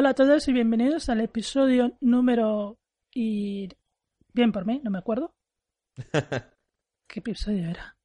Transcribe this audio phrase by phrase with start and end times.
[0.00, 2.78] Hola a todos y bienvenidos al episodio número...
[3.12, 3.68] y...
[4.32, 5.34] Bien por mí, no me acuerdo.
[7.08, 7.96] ¿Qué episodio era?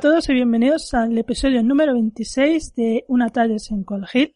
[0.00, 4.34] A todos y bienvenidos al episodio número 26 de Una tarde en Cold Hill,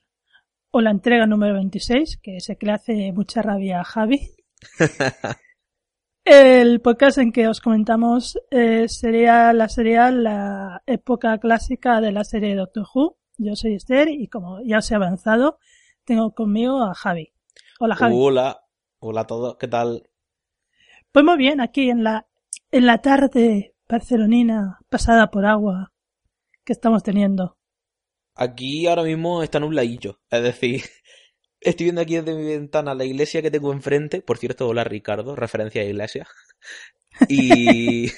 [0.71, 4.21] o la entrega número 26, que sé que le hace mucha rabia a Javi.
[6.27, 12.25] El podcast en que os comentamos eh, sería la serie la época clásica de la
[12.25, 13.17] serie Doctor Who.
[13.39, 15.61] Yo soy Esther y como ya os he avanzado,
[16.05, 17.33] tengo conmigo a Javi.
[17.81, 18.15] Hola Javi.
[18.15, 18.65] Hola,
[18.99, 20.11] hola a todos, ¿qué tal?
[21.11, 22.27] Pues muy bien, aquí en la,
[22.71, 25.93] en la tarde barcelonina pasada por agua
[26.65, 27.59] que estamos teniendo.
[28.35, 30.83] Aquí ahora mismo está nubladillo, es decir,
[31.61, 35.37] estoy viendo aquí desde mi ventana la iglesia que tengo enfrente, por cierto, hola Ricardo,
[35.37, 36.27] referencia a iglesia,
[37.29, 38.11] y,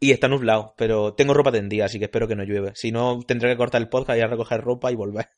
[0.00, 3.20] y está nublado, pero tengo ropa tendida, así que espero que no llueve, si no
[3.26, 5.28] tendré que cortar el podcast y a recoger ropa y volver.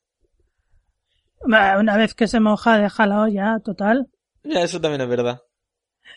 [1.41, 4.09] Una vez que se moja, déjala ya, total.
[4.43, 5.41] Ya, eso también es verdad.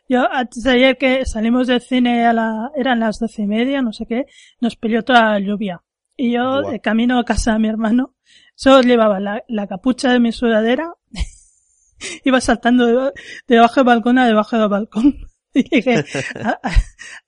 [0.09, 3.83] Yo, antes de ayer que salimos del cine a la, eran las doce y media,
[3.83, 4.27] no sé qué,
[4.61, 5.83] nos peleó toda la lluvia.
[6.17, 8.15] Y yo, de camino a casa de mi hermano,
[8.55, 10.93] solo llevaba la, la capucha de mi sudadera,
[12.25, 13.13] iba saltando de,
[13.47, 15.17] debajo del balcón a debajo del balcón.
[15.53, 16.05] Y llegué
[16.45, 16.61] a,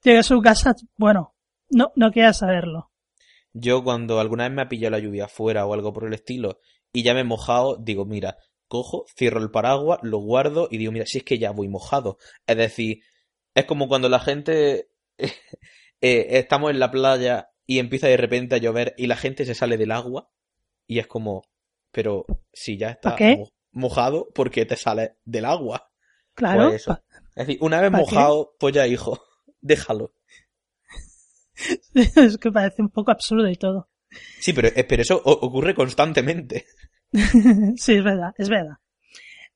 [0.05, 1.35] llegué a su casa, bueno,
[1.71, 2.93] no, no quería saberlo.
[3.53, 6.61] Yo cuando alguna vez me ha pillado la lluvia afuera o algo por el estilo,
[6.93, 8.37] y ya me he mojado, digo, mira,
[8.73, 12.17] cojo, cierro el paraguas, lo guardo y digo, mira, si es que ya voy mojado.
[12.47, 13.03] Es decir,
[13.55, 14.89] es como cuando la gente
[15.19, 15.37] eh,
[16.01, 19.77] estamos en la playa y empieza de repente a llover y la gente se sale
[19.77, 20.31] del agua
[20.87, 21.43] y es como,
[21.91, 25.91] pero si ya está mo mojado, ¿por qué te sales del agua?
[26.33, 26.71] Claro.
[26.71, 28.57] Pues es decir, una vez mojado, qué?
[28.59, 29.23] pues ya hijo,
[29.61, 30.15] déjalo.
[31.95, 33.91] es que parece un poco absurdo y todo.
[34.41, 36.65] Sí, pero, pero eso ocurre constantemente.
[37.77, 38.77] sí, es verdad, es verdad.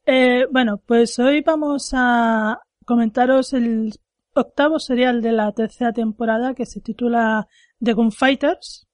[0.05, 3.93] Eh, bueno, pues hoy vamos a comentaros el
[4.34, 7.49] octavo serial de la tercera temporada que se titula
[7.83, 8.87] The Gunfighters,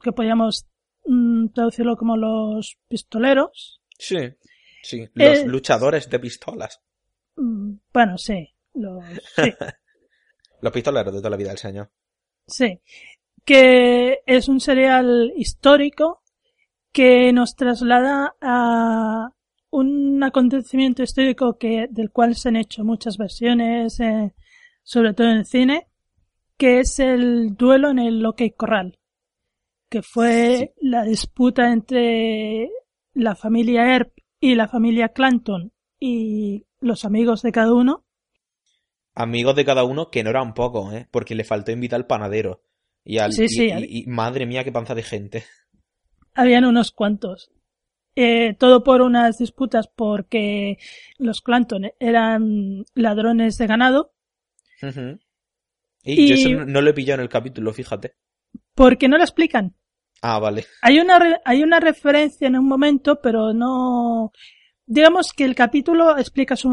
[0.00, 0.66] que podríamos
[1.04, 3.82] mm, traducirlo como los pistoleros.
[3.98, 4.18] Sí,
[4.82, 6.80] sí, los eh, luchadores de pistolas.
[7.36, 9.04] Bueno, sí, los,
[9.36, 9.52] sí.
[10.62, 11.90] los pistoleros de toda la vida del señor.
[12.46, 12.80] Sí,
[13.44, 16.22] que es un serial histórico
[16.92, 19.30] que nos traslada a
[19.70, 24.34] un acontecimiento histórico que, del cual se han hecho muchas versiones, eh,
[24.82, 25.88] sobre todo en cine,
[26.56, 28.98] que es el duelo en el OK Corral,
[29.90, 30.70] que fue sí.
[30.80, 32.70] la disputa entre
[33.14, 38.04] la familia Earp y la familia Clanton y los amigos de cada uno.
[39.14, 41.08] Amigos de cada uno que no eran pocos, ¿eh?
[41.10, 42.62] porque le faltó invitar al panadero.
[43.04, 45.44] Y, al, sí, sí, y, y, y madre mía, qué panza de gente
[46.34, 47.50] habían unos cuantos.
[48.16, 50.78] Eh, todo por unas disputas porque
[51.18, 54.12] los Clanton eran ladrones de ganado.
[54.82, 55.20] Uh -huh.
[56.02, 58.16] y, y, yo eso no lo he pillado en el capítulo, fíjate.
[58.74, 59.76] Porque no lo explican.
[60.22, 60.66] Ah, vale.
[60.82, 64.32] Hay una, hay una referencia en un momento, pero no.
[64.86, 66.70] Digamos que el capítulo explica su,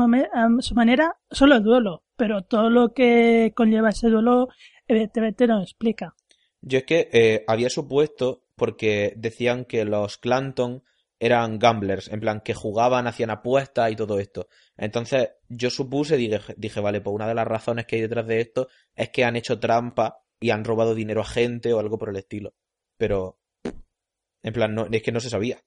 [0.59, 4.47] su manera solo el duelo, pero todo lo que conlleva ese duelo,
[4.87, 6.15] evidentemente no explica.
[6.61, 10.83] Yo es que eh, había supuesto porque decían que los Clanton
[11.19, 14.47] eran gamblers, en plan que jugaban, hacían apuestas y todo esto.
[14.77, 18.41] Entonces yo supuse, dije, dije, vale, pues una de las razones que hay detrás de
[18.41, 22.09] esto es que han hecho trampa y han robado dinero a gente o algo por
[22.09, 22.53] el estilo.
[22.97, 23.39] Pero,
[24.43, 25.61] en plan, no, es que no se sabía.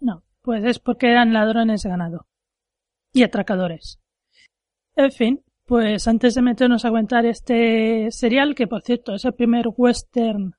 [0.00, 2.26] No, pues es porque eran ladrones de ganado.
[3.12, 4.00] Y atracadores.
[4.96, 9.34] En fin, pues antes de meternos a comentar este serial, que por cierto es el
[9.34, 10.56] primer western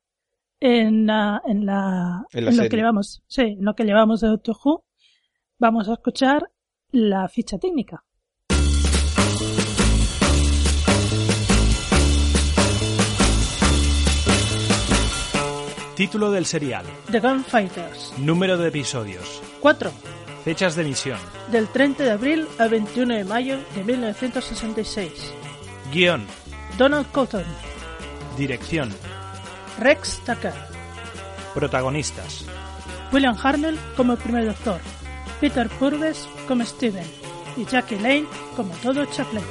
[0.65, 2.69] en la, en la, En la lo serie.
[2.69, 4.85] que llevamos, sí, en lo que llevamos de Doctor Who,
[5.59, 6.49] vamos a escuchar
[6.91, 8.03] la ficha técnica.
[15.95, 16.85] Título del serial.
[17.09, 18.13] The Gunfighters.
[18.19, 19.41] Número de episodios.
[19.61, 19.91] 4.
[20.43, 21.17] Fechas de emisión.
[21.51, 25.33] Del 30 de abril al 21 de mayo de 1966.
[25.93, 26.25] Guión.
[26.77, 27.45] Donald Cotton.
[28.37, 28.89] Dirección.
[29.79, 30.53] Rex Tucker.
[31.53, 32.45] Protagonistas.
[33.11, 34.79] William Hartnell como primer doctor.
[35.41, 37.05] Peter Purves como Steven.
[37.57, 38.25] Y Jackie Lane
[38.55, 39.43] como todo Chaplin.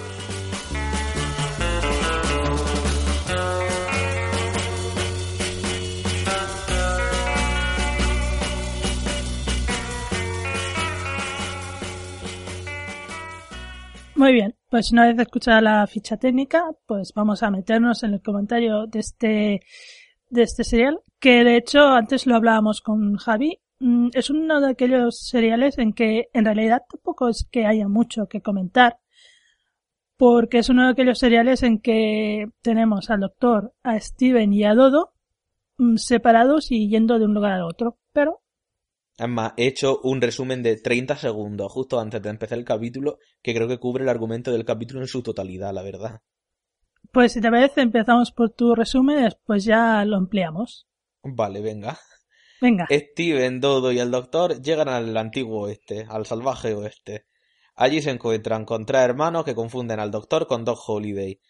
[14.16, 18.22] Muy bien, pues una vez escuchada la ficha técnica, pues vamos a meternos en el
[18.22, 19.60] comentario de este,
[20.34, 24.70] de este serial, que de hecho antes lo hablábamos con Javi, mm, es uno de
[24.70, 28.98] aquellos seriales en que en realidad tampoco es que haya mucho que comentar,
[30.16, 34.74] porque es uno de aquellos seriales en que tenemos al doctor, a Steven y a
[34.74, 35.12] Dodo
[35.78, 38.40] mm, separados y yendo de un lugar al otro, pero
[39.16, 43.18] Es más, he hecho un resumen de 30 segundos justo antes de empezar el capítulo
[43.42, 46.20] que creo que cubre el argumento del capítulo en su totalidad, la verdad.
[47.14, 50.86] Pues si te parece empezamos por tu resumen después ya lo ampliamos.
[51.22, 51.98] Vale, venga.
[52.60, 52.86] Venga.
[52.90, 57.26] Steven, Dodo y el Doctor llegan al antiguo oeste, al salvaje oeste.
[57.76, 61.40] Allí se encuentran con tres hermanos que confunden al Doctor con Doc Holiday.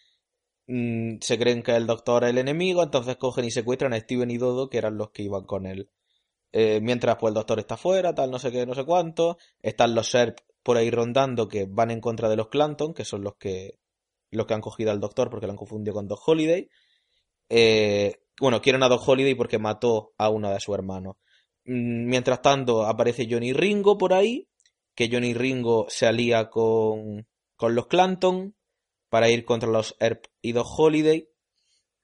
[0.67, 4.31] Mm, se creen que el Doctor es el enemigo, entonces cogen y secuestran a Steven
[4.31, 5.89] y Dodo, que eran los que iban con él.
[6.51, 9.37] Eh, mientras pues el Doctor está fuera, tal no sé qué, no sé cuánto.
[9.61, 13.23] Están los Serp por ahí rondando que van en contra de los Clanton, que son
[13.23, 13.79] los que
[14.31, 16.69] los que han cogido al Doctor porque lo han confundido con Doc Holiday.
[17.49, 21.15] Eh, bueno, quieren a Doc Holiday porque mató a uno de sus hermanos.
[21.65, 24.47] Mm, Mientras tanto, aparece Johnny Ringo por ahí,
[24.95, 28.55] que Johnny Ringo se alía con, con los Clanton
[29.09, 31.29] para ir contra los Erp y Doc Holiday.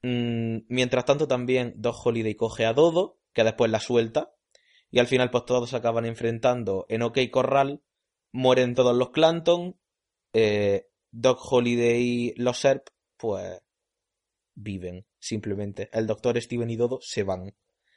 [0.02, 4.34] Mm, Mientras tanto, también Doc Holiday coge a Dodo, que después la suelta,
[4.90, 7.82] y al final pues todos se acaban enfrentando en OK Corral,
[8.30, 9.78] mueren todos los Clanton,
[10.32, 13.60] eh, Doc Holiday y los Erp, pues
[14.54, 15.88] viven, simplemente.
[15.92, 17.54] El doctor Steven y Dodo se van.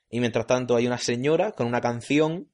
[0.09, 2.51] Y mientras tanto hay una señora con una canción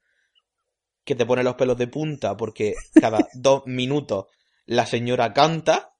[1.03, 4.27] que te pone los pelos de punta porque cada dos minutos
[4.65, 5.93] la señora canta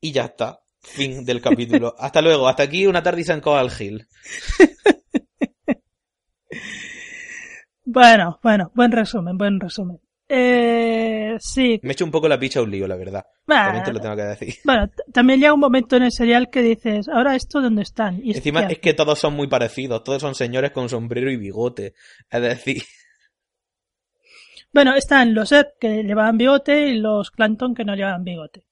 [0.00, 0.60] y ya está.
[0.80, 1.94] Fin del capítulo.
[1.98, 2.46] Hasta luego.
[2.46, 4.06] Hasta aquí una tarde en Coal Hill.
[7.86, 10.00] Bueno, bueno, buen resumen, buen resumen.
[10.28, 13.24] Eh, sí, Me he hecho un poco la picha a un lío, la verdad.
[13.46, 14.54] También te lo tengo que decir.
[14.64, 18.20] bueno, t- también llega un momento en el serial que dices, ahora esto dónde están.
[18.24, 20.02] Y Encima es que todos son muy parecidos.
[20.04, 21.94] Todos son señores con sombrero y bigote.
[22.30, 22.82] Es decir,
[24.72, 28.66] Bueno, están los Ed que llevaban bigote y los Clanton que no llevaban bigote.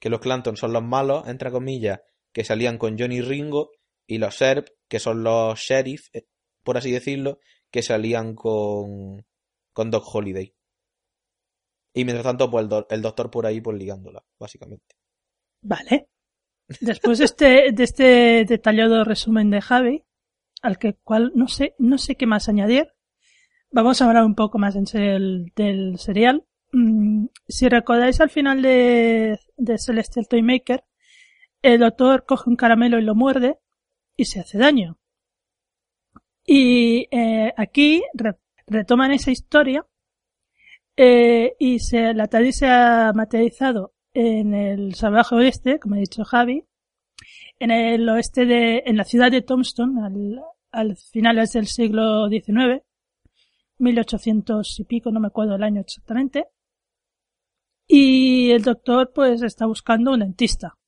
[0.00, 2.00] que los Clanton son los malos, entre comillas,
[2.32, 3.70] que salían con Johnny Ringo,
[4.06, 6.26] y los Serp, que son los sheriff, eh,
[6.62, 7.38] por así decirlo,
[7.70, 9.24] que salían con,
[9.72, 10.52] con Doc Holiday.
[11.94, 14.96] Y mientras tanto, pues el, el doctor por ahí, pues ligándola, básicamente.
[15.62, 16.08] Vale.
[16.80, 20.02] Después de este, de este detallado resumen de Javi,
[20.62, 22.88] al que cual no sé, no sé qué más añadir,
[23.70, 26.44] vamos a hablar un poco más en del, del serial.
[26.72, 30.84] Mm, si recordáis al final de, de Celestial Toymaker,
[31.62, 33.58] el doctor coge un caramelo y lo muerde
[34.16, 34.98] y se hace daño.
[36.46, 39.86] Y eh, aquí re- retoman esa historia
[40.96, 46.24] eh, y se, la TARDIS se ha materializado en el salvaje oeste, como ha dicho
[46.24, 46.64] Javi,
[47.58, 52.82] en el oeste de, en la ciudad de Tombstone, al, al finales del siglo XIX,
[53.78, 56.46] 1800 y pico, no me acuerdo el año exactamente.
[57.86, 60.78] Y el doctor pues está buscando un dentista.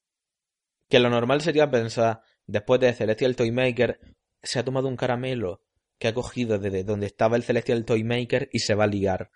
[0.89, 3.99] Que lo normal sería pensar, después de Celestial Toymaker,
[4.43, 5.63] se ha tomado un caramelo
[5.99, 9.31] que ha cogido desde donde estaba el Celestial Toymaker y se va a ligar.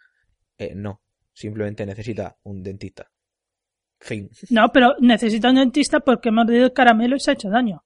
[0.61, 1.03] Eh, no,
[1.33, 3.11] simplemente necesita un dentista.
[3.99, 4.31] Fin.
[4.51, 7.85] No, pero necesita un dentista porque ha mordido el caramelo y se ha hecho daño.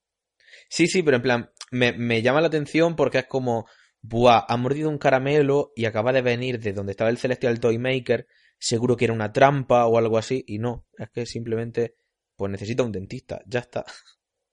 [0.68, 3.66] Sí, sí, pero en plan, me, me llama la atención porque es como,
[4.00, 8.26] buah, ha mordido un caramelo y acaba de venir de donde estaba el Celestial Toymaker,
[8.58, 11.94] seguro que era una trampa o algo así, y no, es que simplemente,
[12.36, 13.84] pues necesita un dentista, ya está.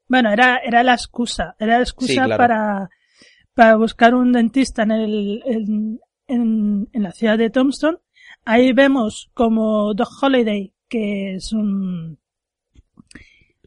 [0.07, 2.37] Bueno, era, era la excusa, era la excusa Sí, claro.
[2.37, 2.89] para,
[3.53, 7.97] para buscar un dentista en el, en, en, en la ciudad de Tombstone.
[8.45, 12.19] Ahí vemos como Doc Holiday, que es un,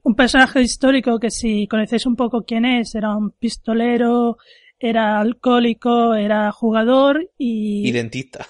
[0.02, 4.36] un personaje histórico que si conocéis un poco quién es, era un pistolero,
[4.78, 7.88] era alcohólico, era jugador y...
[7.88, 8.46] Y dentista.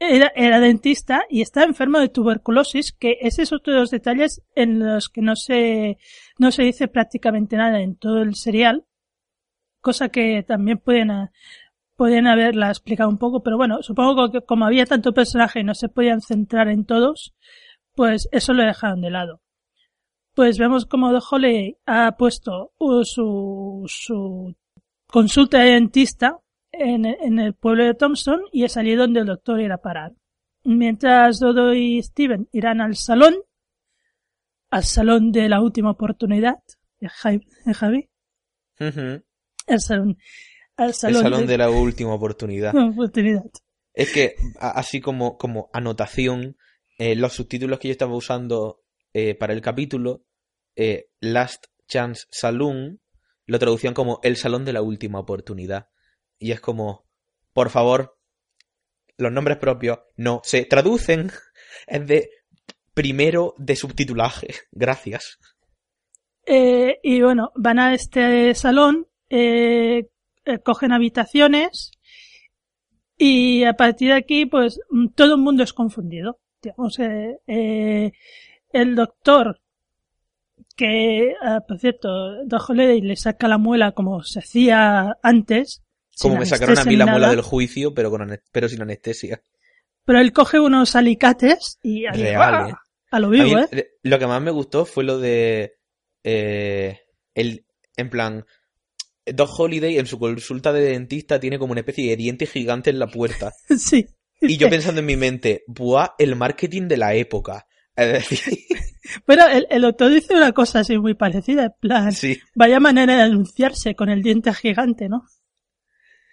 [0.00, 4.42] Era, era dentista y está enfermo de tuberculosis, que ese es otro de los detalles
[4.56, 5.98] en los que no se,
[6.38, 8.84] no se dice prácticamente nada en todo el serial,
[9.80, 11.10] cosa que también pueden,
[12.02, 15.72] pueden haberla explicado un poco, pero bueno, supongo que como había tanto personaje y no
[15.72, 17.32] se podían centrar en todos,
[17.94, 19.40] pues eso lo dejaron de lado.
[20.34, 24.52] Pues vemos como Holly ha puesto uh, su, su
[25.06, 26.40] consulta de dentista
[26.72, 30.12] en, en, el pueblo de Thompson y es allí donde el doctor irá a parar.
[30.64, 33.36] Mientras Dodo y Steven irán al salón,
[34.70, 36.56] al salón de la última oportunidad,
[36.98, 38.08] de Javi.
[38.80, 39.22] Uh -huh.
[39.68, 40.16] El salón,
[40.82, 41.52] al salón, el salón de...
[41.52, 41.58] de...
[41.58, 42.74] la última oportunidad.
[42.92, 43.44] oportunidad.
[43.94, 46.56] Es que, así como, como anotación,
[46.98, 50.24] eh, los subtítulos que yo estaba usando eh, para el capítulo,
[50.76, 53.00] eh, Last Chance Saloon,
[53.46, 55.88] lo traducían como el salón de la última oportunidad.
[56.38, 57.06] Y es como,
[57.52, 58.16] por favor,
[59.16, 61.30] los nombres propios no se traducen.
[61.86, 62.30] Es de
[62.94, 64.48] primero de subtitulaje.
[64.72, 65.38] Gracias.
[66.44, 70.08] Eh, y bueno, van a este salón, eh,
[70.64, 71.92] cogen habitaciones
[73.16, 74.80] y a partir de aquí, pues
[75.14, 76.40] todo el mundo es confundido.
[76.60, 78.12] Digamos, eh, eh,
[78.72, 79.60] el doctor
[80.76, 85.82] que, uh, por cierto, Doc Holiday le saca la muela como se hacía antes.
[86.20, 89.42] Como me sacaron a mí la muela del juicio, pero, con pero sin anestesia.
[90.04, 92.68] Pero él coge unos alicates y ahí, Real, ¡ah!
[92.70, 92.74] ¿eh?
[93.10, 93.90] a lo vivo, a mí, ¿eh?
[94.02, 95.76] Lo que más me gustó fue lo de
[96.24, 97.00] eh,
[97.34, 97.64] el,
[97.96, 98.44] en plan,
[99.26, 102.98] Doc Holiday en su consulta de dentista tiene como una especie de diente gigante en
[102.98, 103.52] la puerta.
[103.78, 104.06] sí.
[104.40, 107.66] Y yo pensando en mi mente, buah, el marketing de la época.
[107.94, 108.56] Es decir,
[109.26, 112.40] Pero el, el, doctor dice una cosa así muy parecida, en plan, sí.
[112.54, 115.26] vaya manera de anunciarse con el diente gigante, ¿no?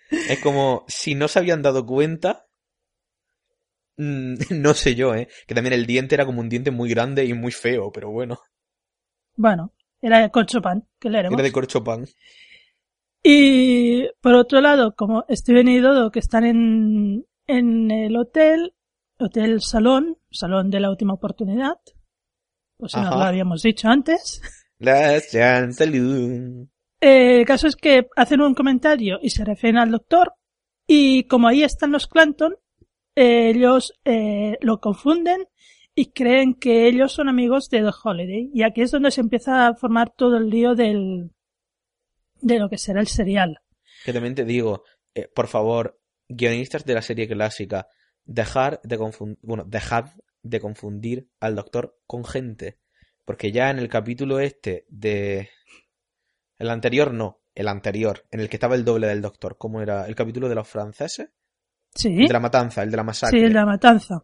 [0.10, 2.48] Es como, si no se habían dado cuenta,
[3.98, 5.28] mmm, no sé yo, ¿eh?
[5.48, 8.40] Que también el diente era como un diente muy grande y muy feo, pero bueno.
[9.36, 11.38] Bueno, era de corchopan, que le haremos.
[11.38, 12.06] Era de corchopan.
[13.24, 18.74] Y por otro lado, como Steven y Dodo que están en, en el hotel,
[19.18, 21.78] hotel salón, salón de la última oportunidad,
[22.78, 24.42] pues si no lo habíamos dicho antes.
[24.80, 26.72] Last chance saloon.
[27.02, 30.34] Eh, el caso es que hacen un comentario y se refieren al doctor
[30.88, 32.56] y como ahí están los Clanton,
[33.16, 35.48] eh, ellos eh, lo confunden
[35.94, 39.68] y creen que ellos son amigos de The Holiday y aquí es donde se empieza
[39.68, 41.32] a formar todo el lío del
[42.42, 43.62] de lo que será el serial.
[44.04, 47.88] Que también te digo, eh, por favor, guionistas de la serie clásica,
[48.26, 50.12] dejar de confundir, bueno, dejad
[50.44, 52.80] de confundir al doctor con gente.
[53.26, 55.50] Porque ya en el capítulo este de...
[56.58, 59.58] El anterior no, el anterior, en el que estaba el doble del doctor.
[59.58, 60.06] ¿Cómo era?
[60.08, 61.30] ¿El capítulo de los franceses?
[61.94, 62.22] Sí.
[62.22, 63.38] El de la matanza, el de la masacre.
[63.38, 64.24] Sí, el de la matanza.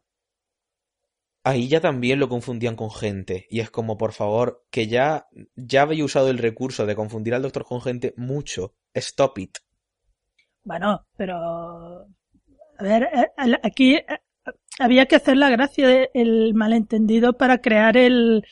[1.48, 3.46] Ahí ya también lo confundían con gente.
[3.52, 7.44] Y es como, por favor, que ya, ya habéis usado el recurso de confundir al
[7.44, 8.74] doctor con gente mucho.
[8.96, 9.60] Stop it.
[10.64, 12.08] Bueno, pero...
[12.78, 14.00] A ver, eh, aquí
[14.80, 18.44] había que hacer la gracia del malentendido para crear el,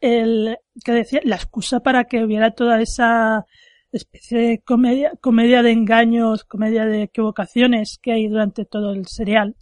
[0.00, 3.46] el que decía la excusa para que hubiera toda esa
[3.92, 9.54] especie de comedia comedia de engaños comedia de equivocaciones que hay durante todo el serial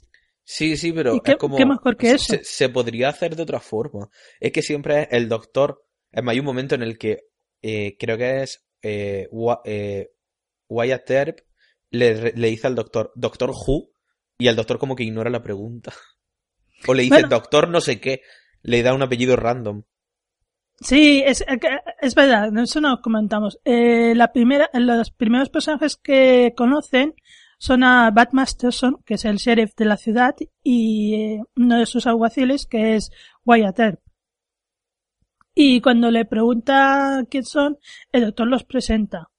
[0.45, 3.43] sí sí pero qué, es como qué mejor que eso se, se, podría hacer de
[3.43, 6.99] otra forma es que siempre es el doctor es más, hay un momento en el
[6.99, 7.21] que
[7.63, 9.29] eh, creo que es eh,
[9.65, 10.11] eh,
[10.69, 11.39] Wyatt Earp
[11.91, 13.93] le, le dice al doctor doctor Who
[14.39, 15.93] y el doctor como que ignora la pregunta.
[16.89, 18.23] O le dice bueno, doctor no sé qué.
[18.63, 19.85] Le da un apellido random.
[20.81, 21.45] Sí, es,
[22.01, 23.61] es verdad, eso no comentamos.
[23.65, 27.15] Eh, la primera, los primeros personajes que conocen
[27.63, 31.87] son a Bat Masterson, que es el sheriff de la ciudad, y eh, uno de
[31.87, 33.13] sus alguaciles, que es
[33.45, 34.01] Wyatt Earp.
[35.55, 37.79] Y cuando le pregunta quién son,
[38.11, 39.31] el doctor los presenta.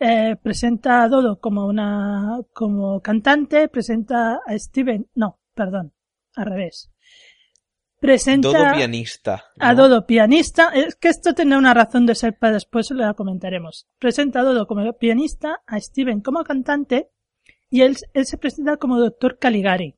[0.00, 5.92] Eh, presenta a Dodo como una como cantante, presenta a Steven, no, perdón,
[6.34, 6.90] al revés.
[8.00, 9.44] Presenta Dodo pianista.
[9.54, 9.66] ¿no?
[9.66, 13.86] A Dodo pianista, es que esto tiene una razón de ser para después lo comentaremos.
[14.00, 17.12] Presenta a Dodo como pianista, a Steven como cantante
[17.76, 19.96] y él, él se presenta como doctor Caligari.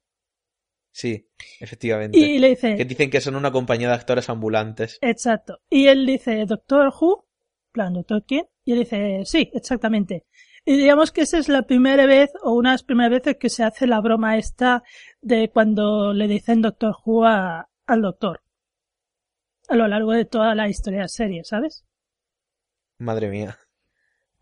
[0.92, 1.28] Sí,
[1.60, 2.18] efectivamente.
[2.18, 4.98] Y le dice que dicen que son una compañía de actores ambulantes.
[5.00, 5.60] Exacto.
[5.70, 7.26] Y él dice, Doctor Who,
[7.72, 8.46] plan, ¿Doctor quién?
[8.64, 10.24] Y él dice, sí, exactamente.
[10.64, 13.48] Y digamos que esa es la primera vez, o una de las primeras veces que
[13.48, 14.82] se hace la broma esta
[15.22, 18.42] de cuando le dicen Doctor Who a, al doctor.
[19.68, 21.84] a lo largo de toda la historia de la serie, ¿sabes?
[22.98, 23.56] Madre mía.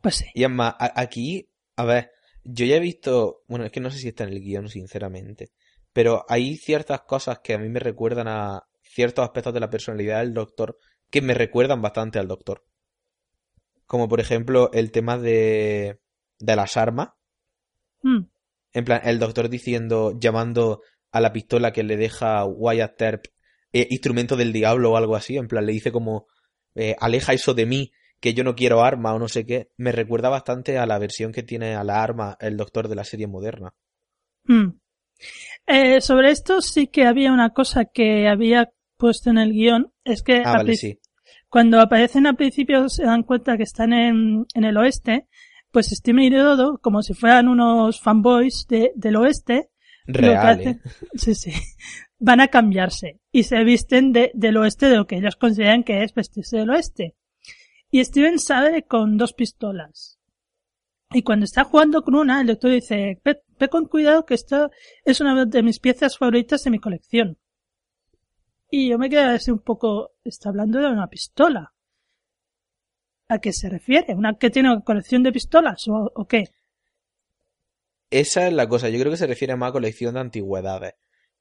[0.01, 0.27] Pues sí.
[0.35, 2.11] Y es más, a- aquí, a ver,
[2.49, 5.51] yo ya he visto, bueno, es que no sé si está en el guion, sinceramente,
[5.93, 10.21] pero hay ciertas cosas que a mí me recuerdan a ciertos aspectos de la personalidad
[10.21, 10.79] del doctor
[11.11, 12.65] que me recuerdan bastante al doctor.
[13.87, 16.01] Como por ejemplo el tema de,
[16.39, 17.11] de las armas.
[18.03, 18.25] Mm,
[18.73, 23.25] En plan, el doctor diciendo, llamando a la pistola que le deja Wyatt Earp
[23.73, 25.37] eh, instrumento del diablo o algo así.
[25.37, 26.27] En plan, le dice como,
[26.75, 29.69] eh, aleja eso de mí, que yo no quiero arma o no sé qué.
[29.77, 33.05] Me recuerda bastante a la versión que tiene a la arma el doctor de la
[33.05, 33.75] serie moderna.
[34.45, 34.69] mm.
[35.67, 40.23] Eh, sobre esto sí que había una cosa que había puesto en el guion, es
[40.23, 41.01] que Ah, vale, sí.
[41.49, 45.27] cuando aparecen al principio se dan cuenta que están en, en el oeste,
[45.71, 49.71] pues Steven y Dodo, como si fueran unos fanboys de, del oeste,
[50.07, 51.09] Real, hacen- ¿eh?
[51.15, 51.53] sí, sí,
[52.19, 56.03] van a cambiarse y se visten de, del oeste de lo que ellos consideran que
[56.05, 57.15] es vestirse del oeste.
[57.97, 60.19] Y Steven sale con dos pistolas.
[61.13, 64.71] Y cuando está jugando con una, el doctor dice, ve, con cuidado que esto
[65.07, 67.39] es una de mis piezas favoritas de mi colección.
[68.71, 71.73] Y yo me quedé así un poco, está hablando de una pistola.
[73.29, 74.15] ¿A qué se refiere?
[74.15, 76.51] ¿Una que tiene una colección de pistolas o, o qué?
[78.11, 78.91] Esa es la cosa.
[78.91, 80.97] Yo creo que se refiere más a colección de antigüedades.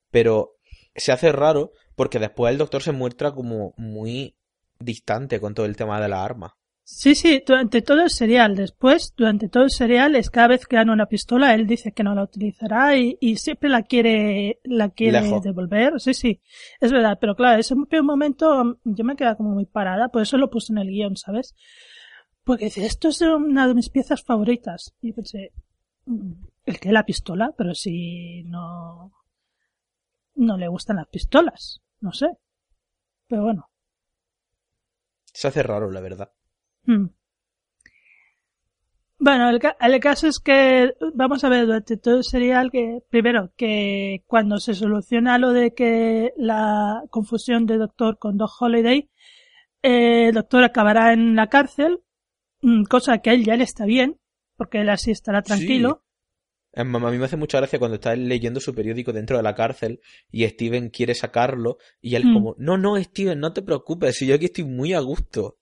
[0.09, 0.55] Pero
[0.95, 4.37] se hace raro porque después el doctor se muestra como muy
[4.79, 6.55] distante con todo el tema de la arma.
[6.87, 8.55] Sí, sí, durante todo el serial.
[8.55, 12.03] Después, durante todo el serial, es cada vez que gana una pistola, él dice que
[12.03, 15.99] no la utilizará y, y siempre la quiere, la quiere devolver.
[15.99, 16.41] Sí, sí,
[16.79, 17.17] es verdad.
[17.19, 20.51] Pero claro, ese primer momento mm, yo me quedé como muy parada, por eso lo
[20.51, 21.55] puse en el guion, ¿sabes?
[22.43, 24.93] Porque dice, esto es una de mis piezas favoritas.
[25.01, 25.53] Y pensé,
[26.05, 26.33] mm,
[26.65, 29.11] el que la pistola, pero si no,
[30.35, 32.27] no le gustan las pistolas, no sé.
[33.27, 33.69] Pero bueno.
[35.35, 36.31] Se hace raro, la verdad.
[36.85, 37.07] Mm.
[39.17, 42.99] Bueno, el, ca- el caso es que vamos a ver durante todo el serial que,
[43.09, 49.09] primero, que cuando se soluciona lo de que la confusión de Doctor con Doc Holiday,
[49.83, 51.99] eh, el Doctor acabará en la cárcel,
[52.61, 54.19] mm, cosa que a él ya le está bien,
[54.57, 56.03] porque él así estará tranquilo.
[56.75, 59.55] A mí me hace mucha gracia cuando está él leyendo su periódico dentro de la
[59.55, 62.33] cárcel y Steven quiere sacarlo y él Mm.
[62.33, 65.57] como, no, no, Steven, no te preocupes, si yo aquí estoy muy a gusto.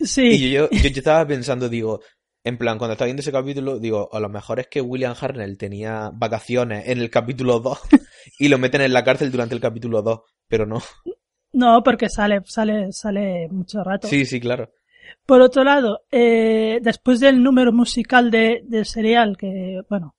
[0.00, 2.00] Sí, Y yo, yo, yo estaba pensando, digo,
[2.44, 5.58] en plan, cuando estaba viendo ese capítulo, digo, a lo mejor es que William Harnell
[5.58, 7.78] tenía vacaciones en el capítulo 2
[8.38, 10.80] y lo meten en la cárcel durante el capítulo 2, pero no.
[11.52, 14.06] no, porque sale, sale, sale mucho rato.
[14.08, 14.70] Sí, sí, claro.
[15.26, 20.14] Por otro lado, eh, después del número musical de, del serial, que, bueno,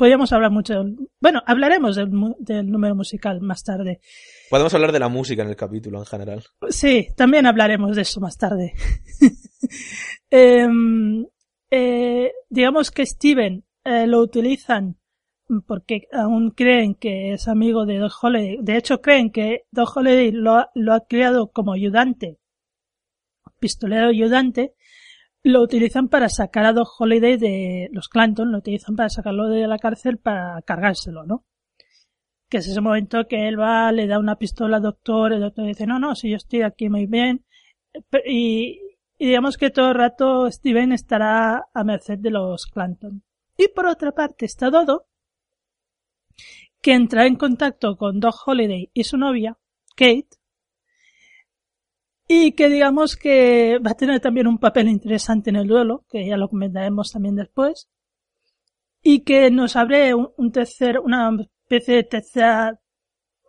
[0.00, 4.00] podríamos hablar mucho, del- bueno, hablaremos del, del número musical más tarde.
[4.48, 6.42] Podemos hablar de la música en el capítulo en general.
[6.70, 8.72] Sí, también hablaremos de eso más tarde.
[10.30, 11.26] Em,
[11.70, 14.96] eh, digamos que Steven eh, lo utilizan
[15.66, 18.58] porque aún creen que es amigo de Doc Holiday.
[18.62, 22.38] De hecho, creen que Doc Holiday lo ha, lo ha creado como ayudante,
[23.58, 24.74] pistolero ayudante.
[25.42, 29.66] Lo utilizan para sacar a Doc Holiday de los Clanton, lo utilizan para sacarlo de
[29.66, 31.44] la cárcel para cargárselo, ¿no?
[32.50, 35.66] que es ese momento que él va, le da una pistola al doctor, el doctor
[35.66, 37.44] dice, no, no, si yo estoy aquí muy bien.
[38.26, 38.80] Y
[39.18, 43.22] digamos que todo el rato Steven estará a merced de los Clanton.
[43.56, 45.06] Y por otra parte está Dodo,
[46.82, 49.56] que entra en contacto con Doc Holiday y su novia,
[49.94, 50.39] Kate,
[52.32, 56.24] y que digamos que va a tener también un papel interesante en el duelo, que
[56.24, 57.88] ya lo comentaremos también después,
[59.02, 62.78] y que nos abre un, un tercer, una especie de tercera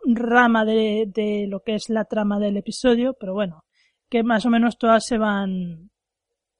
[0.04, 3.64] rama de, de lo que es la trama del episodio, pero bueno,
[4.08, 5.92] que más o menos todas se van,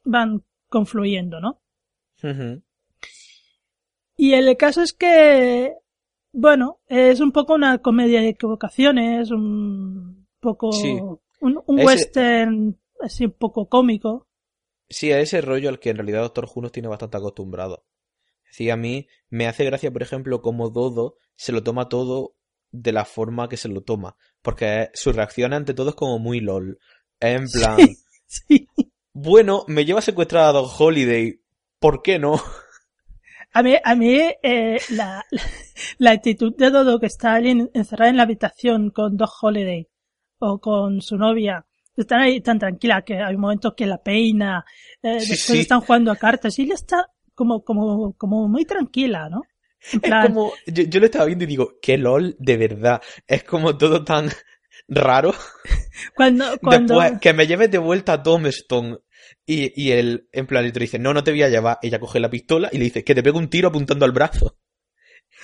[0.04, 1.60] van confluyendo, ¿no?
[4.16, 5.74] Y el caso es que,
[6.32, 11.00] bueno, es un poco una comedia de equivocaciones, un poco, Sí.
[11.42, 14.28] Un, un Ese- western así un poco cómico.
[14.88, 17.84] Sí, a ese rollo al que en realidad Doctor Who nos tiene bastante acostumbrado.
[18.50, 22.34] Sí, a mí me hace gracia, por ejemplo, como Dodo se lo toma todo
[22.70, 24.16] de la forma que se lo toma.
[24.42, 26.78] Porque su reacción ante todo es como muy lol.
[27.20, 27.76] En plan,
[28.26, 28.68] Sí.
[29.12, 31.40] bueno, me lleva secuestrada a Doc Holiday.
[31.78, 32.40] ¿Por qué no?
[33.54, 35.42] A mí, a mí eh, la, la,
[35.98, 39.88] la actitud de Dodo que está allí en- encerrada en la habitación con Doc Holiday
[40.42, 41.64] o con su novia,
[41.96, 44.64] están ahí tan tranquila que hay momentos que la peina,
[45.02, 45.60] eh, Sí, después sí.
[45.60, 49.42] están jugando a cartas y ella está como, como, como muy tranquila, ¿no?
[49.92, 53.02] En Es como, yo, yo lo estaba viendo y digo, qué lol, de verdad.
[53.26, 54.28] Es como todo tan
[54.88, 55.34] raro.
[56.14, 57.00] Cuando, cuando...
[57.00, 58.98] Después, que me lleves de vuelta a Tombstone.
[59.44, 61.78] Y, y él, en plan, te dice, no, no te voy a llevar.
[61.82, 64.56] Ella coge la pistola y le dice, que te pego un tiro apuntando al brazo.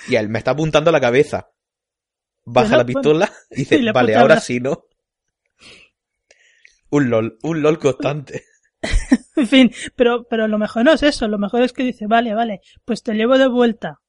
[0.09, 1.51] Y él, me está apuntando a la cabeza.
[2.45, 4.85] Baja Bueno, la pistola y dice, y le vale, ahora sí, ¿no?
[6.91, 8.45] Un LOL, un LOL constante.
[9.37, 12.35] En fin, pero, pero lo mejor no es eso, lo mejor es que dice, vale,
[12.35, 14.01] vale, pues te llevo de vuelta.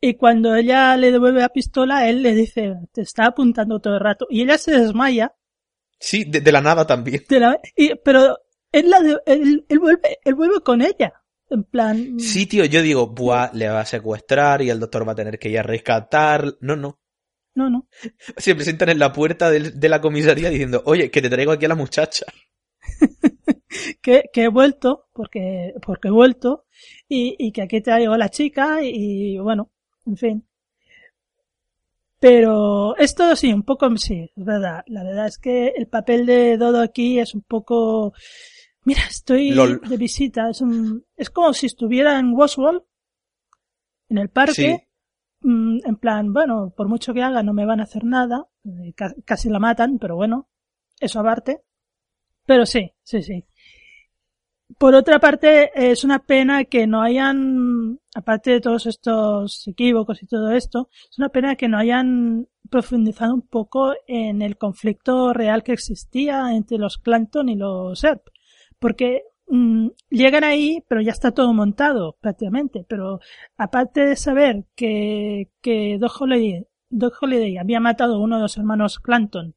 [0.00, 4.00] Y cuando ella le devuelve la pistola, él le dice, te está apuntando todo el
[4.00, 4.26] rato.
[4.28, 5.34] Y ella se desmaya,
[6.00, 7.22] Sí, de, de la nada también.
[7.28, 8.38] de la- y- pero
[8.72, 11.12] él, la de- él, él vuelve, él vuelve con ella.
[11.48, 15.12] En plan, Sí, tío, yo digo, buah, le va a secuestrar y el doctor va
[15.12, 16.54] a tener que ir a rescatar.
[16.60, 16.98] No, no.
[17.54, 17.86] No, no.
[18.36, 21.64] Se presentan en la puerta del- de la comisaría diciendo, oye, que te traigo aquí
[21.64, 22.26] a la muchacha.
[24.02, 26.64] que, que he vuelto, porque, porque he vuelto,
[27.08, 29.70] y, y que aquí traigo a la chica, y, bueno,
[30.06, 30.48] en fin.
[32.20, 34.82] Pero esto sí, un poco sí, es verdad.
[34.86, 38.12] La verdad es que el papel de Dodo aquí es un poco...
[38.84, 39.80] Mira, estoy Lol.
[39.88, 40.50] de visita.
[40.50, 42.82] Es, un, es como si estuviera en Westworld,
[44.08, 44.88] en el parque, Sí.
[45.42, 48.46] Mm, en plan, bueno, por mucho que haga no me van a hacer nada.
[48.64, 50.48] eh, ca- Casi la matan, pero bueno,
[51.00, 51.62] eso aparte.
[52.46, 53.44] Pero sí, sí, sí.
[54.78, 60.26] Por otra parte, es una pena que no hayan, aparte de todos estos equívocos y
[60.26, 65.62] todo esto, es una pena que no hayan profundizado un poco en el conflicto real
[65.62, 68.28] que existía entre los Clanton y los Erp.
[68.78, 72.84] Porque mm, llegan ahí, pero ya está todo montado prácticamente.
[72.88, 73.20] Pero
[73.56, 76.66] aparte de saber que, que Doc Holiday,
[77.20, 79.54] Holiday había matado a uno de los hermanos Clanton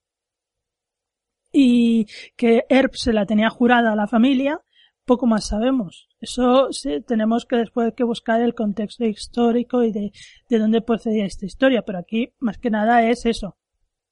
[1.52, 4.62] y que Erp se la tenía jurada a la familia,
[5.06, 6.10] poco más sabemos.
[6.20, 10.12] Eso sí, tenemos que después que buscar el contexto histórico y de,
[10.50, 13.58] de dónde procedía esta historia, pero aquí más que nada es eso.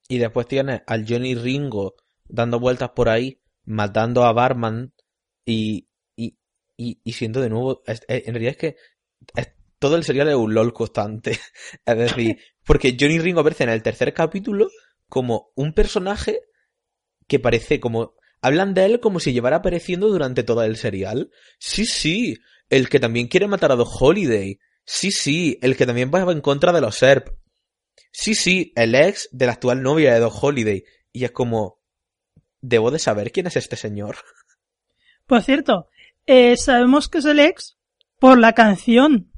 [0.08, 4.94] Y después tienes al Johnny Ringo dando vueltas por ahí, matando a Barman
[5.46, 6.38] y, y,
[6.78, 8.76] y, y siendo de nuevo, es- es- en realidad es que
[9.36, 11.40] es- todo el serial es un LOL constante.
[11.86, 14.70] Es decir, porque Johnny Ringo aparece en el tercer capítulo
[15.10, 16.40] como un personaje
[17.28, 18.16] que parece como...
[18.42, 21.32] Hablan de él como si llevara apareciendo durante todo el serial.
[21.60, 22.38] Sí, sí,
[22.70, 24.60] el que también quiere matar a Doc Holiday.
[24.86, 27.30] Sí, sí, el que también va en contra de los SERP.
[28.12, 30.84] Sí, sí, el ex de la actual novia de Doc Holiday.
[31.14, 31.82] Y es como...
[32.62, 34.18] Debo de saber quién es este señor.
[35.26, 35.88] Por cierto,
[36.26, 37.78] eh, sabemos que es el ex
[38.20, 39.32] por la canción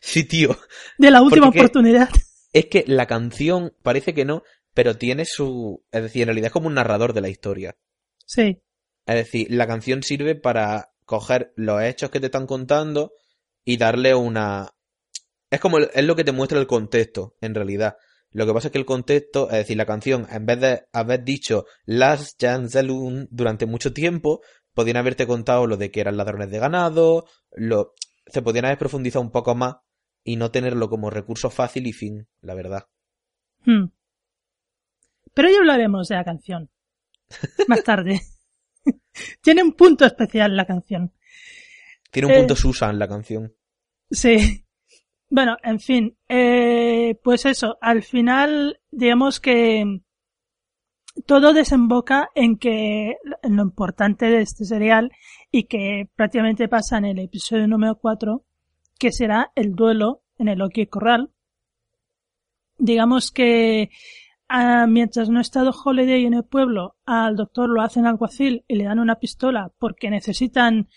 [0.00, 0.56] Sí, tío.
[0.98, 2.08] de la última Porque- oportunidad.
[2.52, 4.42] Es que la canción parece que no,
[4.74, 5.84] pero tiene su...
[5.92, 7.76] Es decir, en realidad es como un narrador de la historia.
[8.26, 8.60] Sí,
[9.06, 13.12] Es decir, la canción sirve para coger los hechos que te están contando
[13.64, 14.70] y darle una...
[15.48, 17.96] Es como es lo que te muestra el contexto, en realidad.
[18.32, 21.22] Lo que pasa es que el contexto, es decir, la canción, en vez de haber
[21.22, 24.40] dicho Last Chance Saloon durante mucho tiempo,
[24.74, 27.94] podían haberte contado lo de que eran ladrones de ganado, lo...
[28.26, 29.76] se podían haber profundizado un poco más
[30.24, 32.86] y no tenerlo como recurso fácil y fin, la verdad.
[33.64, 33.86] Hmm.
[35.34, 36.70] Pero ya hablaremos de la canción.
[37.68, 38.20] Más tarde.
[39.42, 41.12] Tiene un punto especial la canción.
[42.10, 42.38] Tiene un Eh.
[42.38, 43.54] punto Susan la canción.
[44.10, 44.64] Sí.
[45.28, 50.00] Bueno, en fin, eh, pues eso, al final, digamos que
[51.26, 55.12] todo desemboca en que lo importante de este serial
[55.50, 58.44] y que prácticamente pasa en el episodio número 4,
[58.98, 61.30] que será el duelo en el Oki Corral.
[62.78, 63.90] Digamos que
[64.48, 68.76] ah, mientras no ha estado Holiday en el pueblo, al doctor lo hacen alguacil y
[68.76, 70.88] le dan una pistola porque necesitan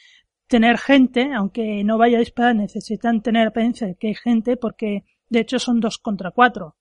[0.47, 5.03] tener gente, aunque no vaya a disparar, necesitan tener apariencia de que hay gente porque
[5.29, 6.75] de hecho son dos contra cuatro.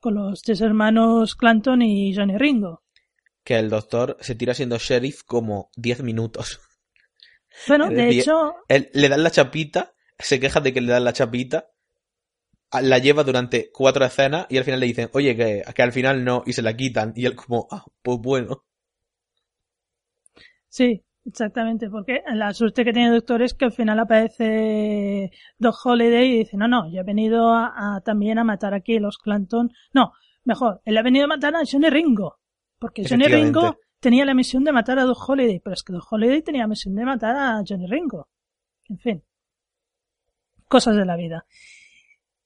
[0.00, 2.82] Con los tres hermanos Clanton y Johnny Ringo.
[3.42, 6.60] Que el doctor se tira siendo sheriff como 10 minutos.
[7.66, 11.12] Bueno, de hecho, Él, le dan la chapita, se queja de que le dan la
[11.12, 11.70] chapita,
[12.72, 16.24] la lleva durante cuatro escenas y al final le dicen, oye, que, que al final
[16.24, 17.12] no, y se la quitan.
[17.16, 18.64] Y él como, ah, pues bueno.
[20.68, 25.76] sí, exactamente, porque la suerte que tiene el doctor es que al final aparece Doc
[25.84, 29.00] Holiday y dice, no, no, yo he venido a, a- también a matar aquí a
[29.00, 29.70] los Clanton.
[29.92, 30.12] No,
[30.44, 32.38] mejor, él ha venido a matar a Johnny Ringo.
[32.78, 33.26] Porque Johnny.
[33.26, 36.62] Ringo tenía la misión de matar a Doc Holiday, pero es que Doc Holiday tenía
[36.62, 38.28] la misión de matar a Johnny Ringo.
[38.88, 39.22] En fin.
[40.68, 41.44] Cosas de la vida.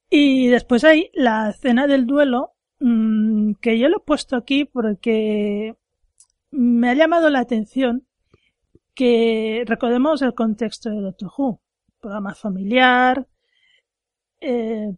[0.09, 5.75] Y después hay la escena del duelo, mmm, que yo lo he puesto aquí porque
[6.51, 8.05] me ha llamado la atención
[8.93, 11.61] que recordemos el contexto de Doctor Who.
[11.99, 13.27] Programa familiar,
[14.41, 14.95] eh,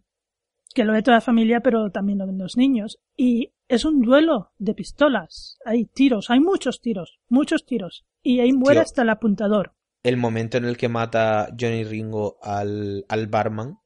[0.73, 2.99] que lo ve toda la familia, pero también lo ven los niños.
[3.15, 5.58] Y es un duelo de pistolas.
[5.65, 8.05] Hay tiros, hay muchos tiros, muchos tiros.
[8.23, 8.81] Y ahí muere Tío.
[8.81, 9.73] hasta el apuntador.
[10.03, 13.77] El momento en el que mata Johnny Ringo al, al barman.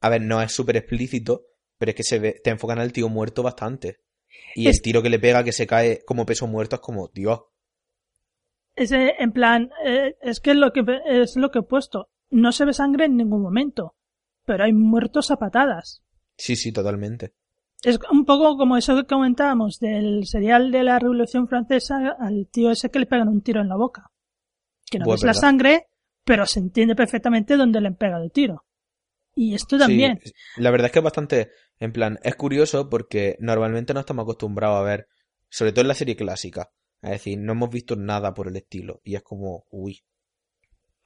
[0.00, 1.42] A ver, no es súper explícito,
[1.78, 3.98] pero es que se ve, te enfocan al tío muerto bastante.
[4.54, 7.08] Y Es- el tiro que le pega que se cae como peso muerto es como,
[7.14, 7.40] Dios.
[8.76, 12.10] Ese, en plan, eh, es que es lo que es lo que he puesto.
[12.30, 13.94] No se ve sangre en ningún momento,
[14.44, 16.02] pero hay muertos a patadas.
[16.36, 17.34] Sí, sí, totalmente.
[17.82, 22.70] Es un poco como eso que comentábamos del serial de la Revolución Francesa al tío
[22.70, 24.10] ese que le pegan un tiro en la boca.
[24.90, 25.88] Que no ves la sangre,
[26.24, 28.64] pero se entiende perfectamente dónde le han pegado el tiro.
[29.36, 30.20] Y esto también.
[30.24, 34.22] Sí, la verdad es que es bastante, en plan, es curioso porque normalmente no estamos
[34.22, 35.08] acostumbrados a ver,
[35.48, 36.70] sobre todo en la serie clásica,
[37.04, 40.00] es decir, no hemos visto nada por el estilo y es como, uy,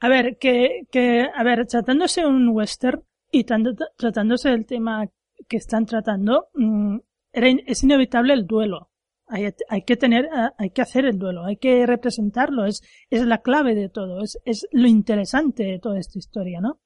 [0.01, 5.09] A ver, que, que, a ver, tratándose un western y tratándose del tema
[5.49, 6.99] que están tratando, mm,
[7.33, 8.91] era es inevitable el duelo.
[9.27, 13.43] Hay, hay que tener, hay que hacer el duelo, hay que representarlo, es, es la
[13.43, 16.81] clave de todo, es, es lo interesante de toda esta historia, ¿no?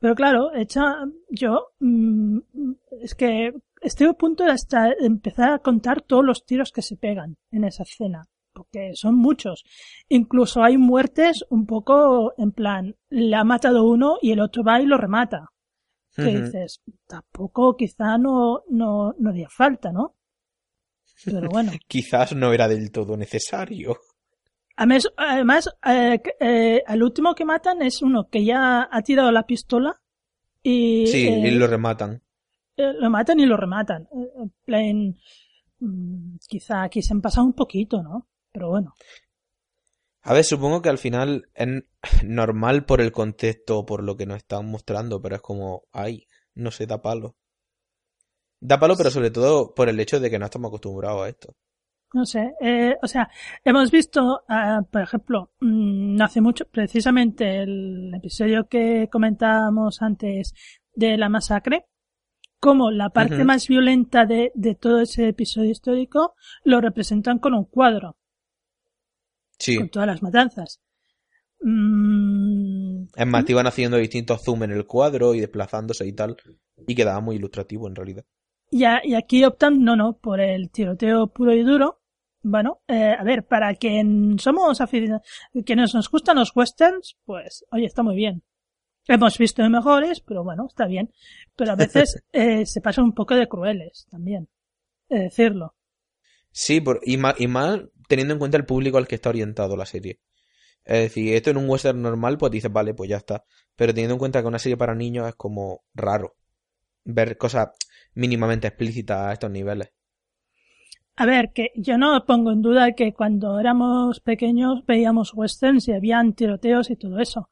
[0.00, 0.96] Pero claro, hecha,
[1.30, 2.38] yo, mm,
[3.02, 6.96] es que estoy a punto de hasta empezar a contar todos los tiros que se
[6.96, 9.64] pegan en esa escena, porque son muchos.
[10.08, 14.80] Incluso hay muertes un poco en plan, le ha matado uno y el otro va
[14.80, 15.46] y lo remata.
[16.14, 20.16] Que dices, tampoco quizá no, no, no haría falta, ¿no?
[21.24, 21.70] Pero bueno.
[21.86, 23.96] quizás no era del todo necesario.
[24.74, 29.44] Además, además eh, eh, al último que matan es uno que ya ha tirado la
[29.44, 30.00] pistola
[30.62, 32.22] y, Sí, eh, y lo rematan.
[32.78, 34.04] Eh, lo matan y lo rematan.
[34.04, 35.16] Eh, En plan,
[35.80, 38.28] mm, quizá aquí se han pasado un poquito, ¿no?
[38.52, 38.94] Pero bueno.
[40.22, 41.84] A ver, supongo que al final es
[42.24, 46.70] normal por el contexto, por lo que nos están mostrando, pero es como, ay, no
[46.70, 47.36] sé, da palo.
[48.60, 51.54] Da palo, pero sobre todo por el hecho de que no estamos acostumbrados a esto.
[52.14, 53.28] No sé, eh, o sea,
[53.64, 60.54] hemos visto, ah, por ejemplo, mm, no hace mucho, precisamente el episodio que comentábamos antes
[60.94, 61.86] de la masacre,
[62.60, 67.64] como la parte más violenta de, de todo ese episodio histórico lo representan con un
[67.64, 68.16] cuadro,
[69.58, 70.80] Sí, con todas las matanzas.
[71.60, 76.36] Mm, es más, te iban haciendo distintos zoom en el cuadro y desplazándose y tal,
[76.86, 78.24] y quedaba muy ilustrativo en realidad.
[78.70, 82.00] Y, a- y aquí optan, no, no, por el tiroteo puro y duro.
[82.42, 85.26] Bueno, eh, a ver, para quien somos aficionados,
[85.66, 88.42] quienes nos gustan los westerns, pues, oye, está muy bien.
[89.08, 91.12] Hemos visto de mejores, pero bueno, está bien.
[91.56, 94.48] Pero a veces eh, se pasan un poco de crueles también,
[95.08, 95.74] de decirlo.
[96.52, 99.76] Sí, por, y, más, y más teniendo en cuenta el público al que está orientado
[99.76, 100.20] la serie.
[100.84, 103.44] Es decir, esto en un western normal, pues dices, vale, pues ya está.
[103.76, 106.36] Pero teniendo en cuenta que una serie para niños es como raro
[107.04, 107.70] ver cosas
[108.14, 109.92] mínimamente explícitas a estos niveles.
[111.16, 115.92] A ver, que yo no pongo en duda que cuando éramos pequeños veíamos westerns y
[115.92, 117.48] habían tiroteos y todo eso.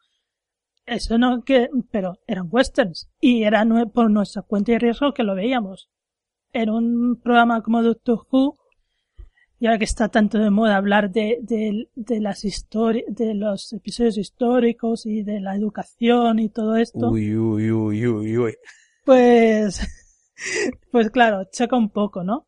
[0.86, 5.34] Eso no que, pero eran westerns y era por nuestra cuenta y riesgo que lo
[5.34, 5.90] veíamos.
[6.52, 8.56] En un programa como Doctor Who,
[9.58, 13.72] y ahora que está tanto de moda hablar de, de, de las historias, de los
[13.72, 18.54] episodios históricos y de la educación y todo esto, Uy, uy, uy, uy, uy.
[19.04, 19.80] pues,
[20.92, 22.46] pues claro, choca un poco, ¿no?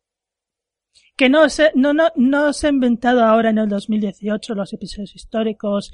[1.17, 5.13] Que no se, no, no, no se ha inventado ahora en el 2018 los episodios
[5.15, 5.91] históricos,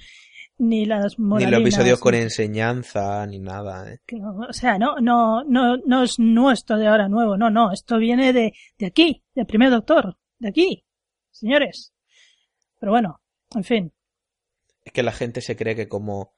[0.57, 3.99] ni las Ni los episodios con enseñanza, ni nada, ¿eh?
[4.05, 7.97] que o sea, no, no, no, no es nuestro de ahora nuevo, no, no, esto
[7.97, 10.85] viene de, de aquí, del primer doctor, de aquí,
[11.31, 11.93] señores.
[12.79, 13.21] Pero bueno,
[13.53, 13.93] en fin,
[14.83, 16.33] Es que la gente se cree que como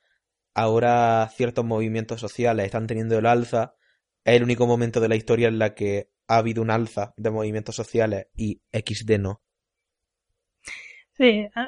[0.53, 3.75] ahora ciertos movimientos sociales están teniendo el alza,
[4.23, 7.29] es el único momento de la historia en la que ha habido un alza de
[7.29, 9.41] movimientos sociales y XD no.
[11.17, 11.67] Sí, a,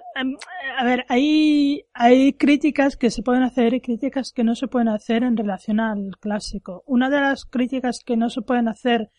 [0.77, 4.89] a- ver, hay, hay críticas que se pueden hacer y críticas que no se pueden
[4.89, 6.83] hacer en relación al clásico.
[6.85, 9.09] Una de las críticas que no se pueden hacer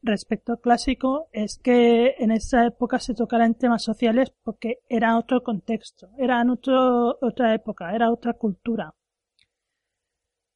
[0.00, 5.42] respecto al clásico es que en esa época se tocaran temas sociales porque era otro
[5.42, 8.94] contexto, era otro, otra época, era otra cultura.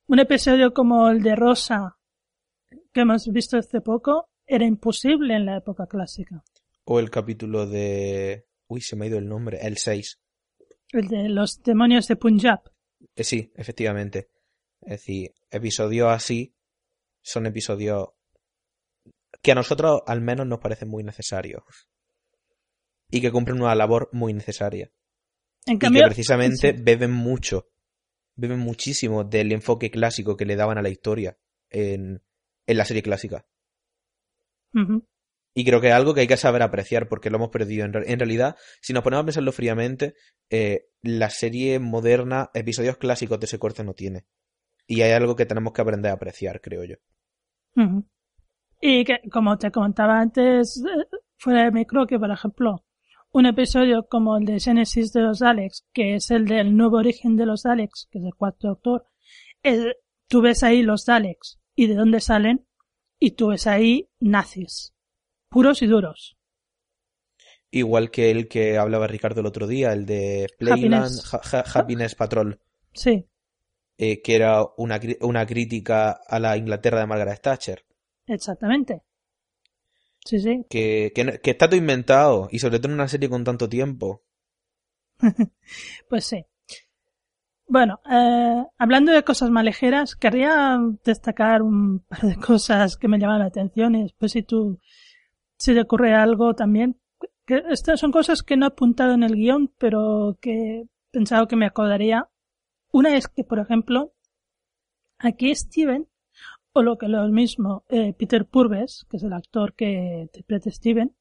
[0.07, 1.97] Un episodio como el de Rosa
[2.93, 6.43] que hemos visto hace poco era imposible en la época clásica.
[6.85, 8.48] O el capítulo de...
[8.69, 9.59] Uy, se me ha ido el nombre.
[9.61, 10.21] El 6.
[10.93, 12.61] El de los demonios de Punjab.
[13.15, 14.31] Eh, sí, efectivamente.
[14.81, 16.55] Es decir, episodios así
[17.21, 18.09] son episodios
[19.43, 21.63] que a nosotros al menos nos parecen muy necesarios.
[23.11, 24.91] Y que cumplen una labor muy necesaria.
[25.67, 26.83] En Y cambio, que precisamente sí.
[26.83, 27.69] beben mucho.
[28.37, 31.39] Beben muchísimo del enfoque clásico que le daban a la historia.
[31.71, 32.23] en,
[32.67, 33.47] en la serie clásica.
[34.75, 35.07] Ujú.
[35.59, 37.85] Y creo que es algo que hay que saber apreciar porque lo hemos perdido.
[37.85, 40.14] En, en realidad, si nos ponemos a pensarlo fríamente,
[40.51, 44.25] eh, la serie moderna, episodios clásicos de ese corte no tiene.
[44.87, 46.94] Y hay algo que tenemos que aprender a apreciar, creo yo.
[48.81, 51.07] Y que, como te comentaba antes, eh,
[51.38, 52.85] fuera de micro, que por ejemplo,
[53.33, 57.37] un episodio como el de Genesis de los Alex, que es el del nuevo origen
[57.37, 59.07] de los Alex, que es el cuarto doctor,
[59.64, 59.97] el-
[60.29, 62.64] tú ves ahí los Daleks y de dónde salen,
[63.18, 64.94] y tú ves ahí nazis,
[65.49, 66.37] puros y duros.
[67.71, 71.35] Igual que el que hablaba Ricardo el otro día, el de Playland Happiness.
[71.35, 72.61] Ha- Ha- Happiness Patrol,
[72.95, 73.27] Sí,
[73.99, 77.85] eh, que era una, una crítica a la Inglaterra de Margaret Thatcher.
[78.27, 79.03] exactamente.
[80.25, 80.65] Sí, sí.
[80.69, 84.23] Que, que está todo inventado, y sobre todo en una serie con tanto tiempo.
[86.09, 86.45] Pues sí.
[87.67, 93.19] Bueno, eh, hablando de cosas más ligeras, querría destacar un par de cosas que me
[93.19, 94.81] llaman la atención y después si tú,
[95.59, 97.01] si te ocurre algo también.
[97.47, 101.49] Que estas son cosas que no he apuntado en el guion, pero que he pensado
[101.49, 102.29] que me acordaría.
[102.92, 104.12] Una es que, por ejemplo,
[105.18, 106.09] aquí Steven,
[106.73, 111.14] o lo que lo mismo, eh, Peter Purves, que es el actor que interpreta Steven,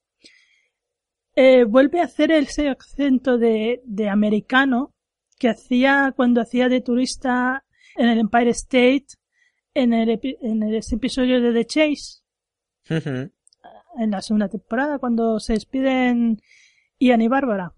[1.36, 4.93] eh, vuelve a hacer ese acento de, de americano
[5.38, 7.63] que hacía cuando hacía de turista
[7.95, 9.08] en el Empire State
[9.73, 12.23] en el, en ese episodio de The Chase.
[13.98, 16.42] En la segunda temporada cuando se despiden
[17.00, 17.74] Ian y Bárbara.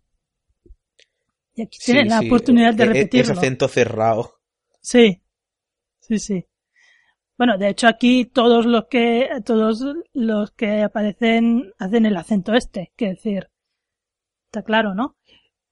[1.56, 3.32] Y aquí Sí, tienen la sí, oportunidad de e- e- repetirlo.
[3.32, 4.34] Ese acento cerrado.
[4.82, 5.22] Sí,
[6.00, 6.46] sí, sí.
[7.38, 12.92] Bueno, de hecho aquí todos los que todos los que aparecen hacen el acento este,
[12.98, 13.50] que decir,
[14.48, 15.16] está claro, ¿no?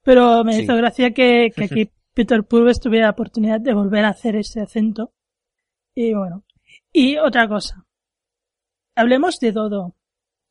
[0.04, 0.64] Pero me Sí.
[0.64, 4.62] hizo gracia que, que aquí Peter Purves tuviera la oportunidad de volver a hacer ese
[4.62, 5.14] acento.
[5.94, 6.44] Y bueno,
[6.94, 7.86] y otra cosa.
[8.96, 9.96] Hablemos de Dodo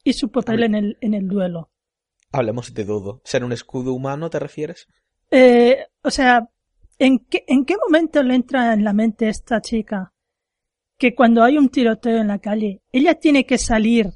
[0.06, 1.70] y su papel Hable- en el, en el duelo.
[2.32, 3.20] Hablemos de Dodo.
[3.24, 4.86] ¿Ser un escudo humano te refieres?
[5.30, 6.48] Eh, o sea,
[6.98, 10.12] ¿en qué, ¿en qué momento le entra en la mente esta chica
[10.96, 14.12] que cuando hay un tiroteo en la calle, ella tiene que salir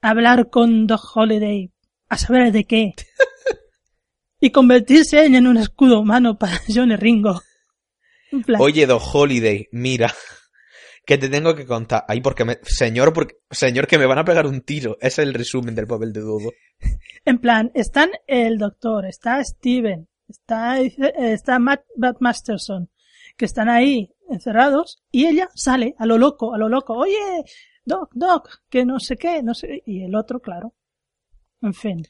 [0.00, 1.70] a hablar con Doc Holiday
[2.08, 2.94] a saber de qué
[4.40, 7.42] y convertirse en un escudo humano para Johnny Ringo?
[8.58, 10.14] Oye, Doc Holiday, mira,
[11.04, 12.04] que te tengo que contar.
[12.08, 12.58] Ay, porque me...
[12.62, 13.36] Señor, porque...
[13.50, 14.96] Señor, que me van a pegar un tiro.
[15.00, 16.52] Ese es el resumen del papel de Dodo.
[17.24, 22.90] en plan, están el doctor, está Steven, está, eh, está Matt, Matt Masterson,
[23.36, 27.44] que están ahí encerrados y ella sale a lo loco, a lo loco, oye,
[27.84, 30.74] Doc, Doc, que no sé qué, no sé, y el otro, claro.
[31.60, 32.06] En fin,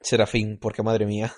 [0.00, 1.32] Serafín, porque madre mía.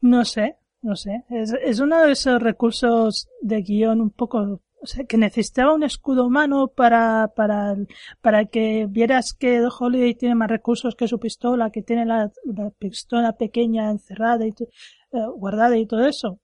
[0.00, 4.86] no sé, no sé, es, es uno de esos recursos de guion un poco, o
[4.86, 7.74] sea, que necesitaba un escudo humano para, para,
[8.20, 12.70] para que vieras que Holiday tiene más recursos que su pistola, que tiene la, la
[12.78, 16.38] pistola pequeña encerrada y eh, guardada y todo eso.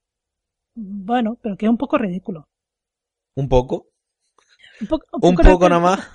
[0.74, 2.48] Bueno, pero que es un poco ridículo.
[3.37, 3.87] Un poco.
[4.81, 6.09] Un, poco- Un poco poco ridículo- nada más.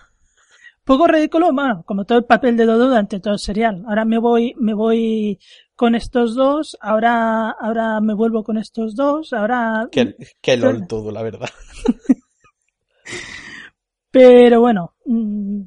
[0.84, 3.84] poco ridículo, bueno, como todo el papel de Dodo durante todo el serial.
[3.88, 5.40] Ahora me voy, me voy
[5.76, 9.88] con estos dos, ahora, ahora me vuelvo con estos dos, ahora...
[9.92, 11.50] Que, que lol todo, la verdad.
[14.12, 15.64] Pero bueno, mm,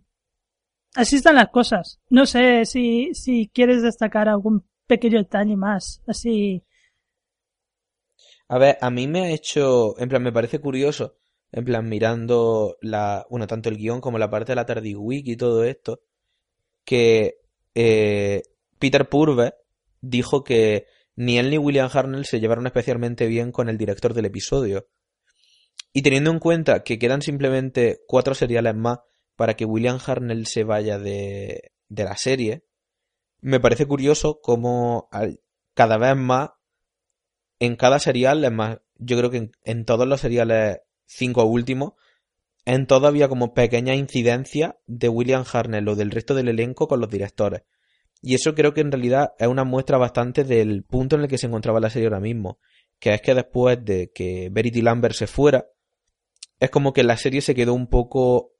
[0.94, 2.00] así están las cosas.
[2.08, 6.64] No sé si, si quieres destacar algún pequeño detalle más, así.
[8.48, 11.16] A ver, a mí me ha hecho, en plan, me parece curioso,
[11.52, 15.36] en plan, mirando la, bueno, tanto el guion como la parte de la Tardiweek y
[15.36, 16.00] todo esto,
[16.84, 17.42] que
[17.74, 18.42] eh,
[18.78, 19.52] Peter Purves
[20.00, 24.26] dijo que ni él ni William Hartnell se llevaron especialmente bien con el director del
[24.26, 24.88] episodio.
[25.92, 29.00] Y teniendo en cuenta que quedan simplemente cuatro seriales más
[29.34, 32.64] para que William Hartnell se vaya de, la serie,
[33.40, 35.08] me parece curioso cómo
[35.74, 36.50] cada vez más
[37.58, 41.94] en cada serial, es más, yo creo que en, todos los seriales cinco últimos,
[42.64, 47.00] en todo había como pequeñas incidencias de William Hartnell o del resto del elenco con
[47.00, 47.62] los directores.
[48.20, 51.38] Y eso creo que en realidad es una muestra bastante del punto en el que
[51.38, 52.58] se encontraba la serie ahora mismo.
[52.98, 55.66] Que es que después de que Verity Lambert se fuera,
[56.58, 58.54] es como que la serie se quedó un poco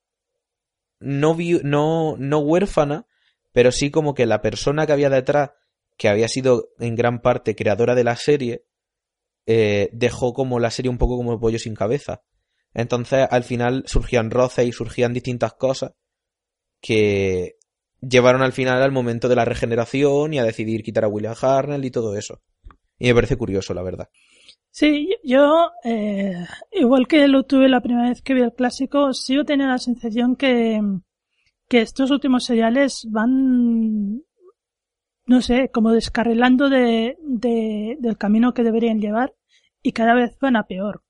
[1.01, 3.07] no, no, no huérfana,
[3.53, 5.51] pero sí como que la persona que había detrás,
[5.97, 8.65] que había sido en gran parte creadora de la serie,
[9.47, 12.23] eh, dejó como la serie un poco como el pollo sin cabeza.
[12.75, 15.93] Entonces, al final surgían roces y surgían distintas cosas
[16.81, 17.58] que
[18.01, 21.85] llevaron al final al momento de la regeneración y a decidir quitar a William Hartnell
[21.85, 22.41] y todo eso.
[22.99, 24.09] Y me parece curioso, la verdad.
[24.71, 29.45] Sí, yo, eh, igual que lo tuve la primera vez que vi el clásico, sigo
[29.45, 30.81] teniendo la sensación que,
[31.69, 34.23] que estos últimos seriales van,
[35.27, 39.35] no sé, como descarrilando de, de, del camino que deberían llevar
[39.83, 41.03] y cada vez van a peor.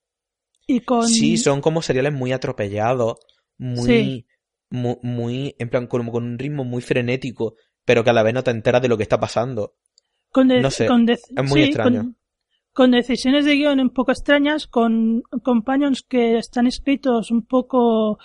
[0.66, 1.06] Y con...
[1.06, 3.18] Sí, son como seriales muy atropellados,
[3.58, 4.26] muy, Sí.
[4.70, 7.54] Muy, muy, en plan, como con un ritmo muy frenético,
[7.84, 9.74] pero que a la vez no te enteras de lo que está pasando.
[10.30, 12.02] con no sé, con es muy sí, extraño.
[12.02, 12.16] Con,
[12.72, 18.18] con decisiones de guion un poco extrañas, con companions que están escritos un poco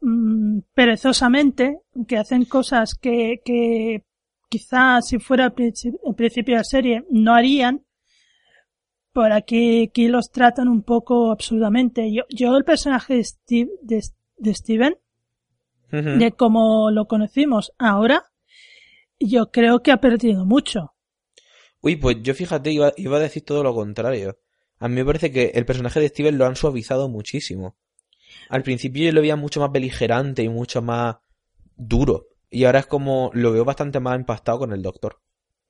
[0.00, 4.04] mm, perezosamente, que hacen cosas que, que
[4.48, 7.84] quizás si fuera al principio de la serie no harían.
[9.12, 12.12] Por aquí, aquí los tratan un poco absurdamente.
[12.12, 14.04] Yo, yo el personaje de, Steve, de,
[14.36, 14.98] de Steven,
[15.90, 18.24] De como lo conocimos ahora,
[19.20, 20.94] yo creo que ha perdido mucho.
[21.80, 24.38] Uy, pues yo fíjate, iba, iba a decir todo lo contrario.
[24.78, 27.76] A mí me parece que el personaje de Steven lo han suavizado muchísimo.
[28.48, 31.16] Al principio yo lo veía mucho más beligerante y mucho más
[31.76, 32.26] duro.
[32.50, 35.20] Y ahora es como lo veo bastante más empastado con el doctor.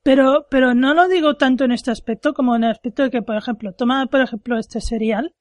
[0.03, 3.21] Pero, pero no lo digo tanto en este aspecto como en el aspecto de que,
[3.21, 5.35] por ejemplo, toma, por ejemplo, este serial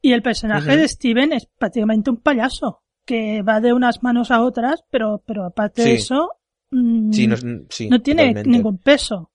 [0.00, 4.42] y el personaje de Steven es prácticamente un payaso que va de unas manos a
[4.42, 6.30] otras, pero, pero aparte de eso,
[6.70, 7.36] mm, Sí, no,
[7.68, 8.50] sí, no tiene totalmente.
[8.50, 9.30] ningún peso.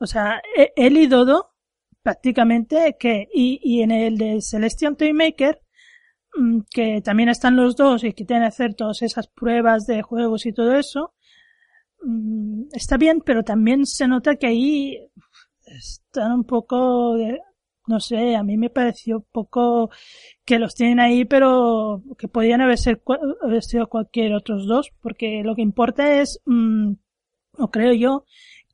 [0.00, 0.40] O sea,
[0.76, 1.50] él y Dodo,
[2.02, 5.60] prácticamente, que, y, y en el de Celestial Toymaker,
[6.36, 10.02] mm, que también están los dos y que tienen que hacer todas esas pruebas de
[10.02, 11.14] juegos y todo eso,
[12.02, 14.98] mm, está bien, pero también se nota que ahí
[15.66, 17.40] están un poco de,
[17.88, 19.90] no sé, a mí me pareció poco
[20.44, 25.62] que los tienen ahí, pero que podían haber, sido cualquier otros dos, porque lo que
[25.62, 26.92] importa es, mm,
[27.58, 28.24] o creo yo,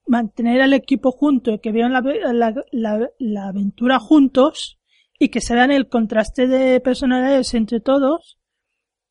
[0.07, 2.03] mantener al equipo junto, que vean la,
[2.33, 4.79] la, la, la aventura juntos
[5.19, 8.39] y que se vean el contraste de personalidades entre todos,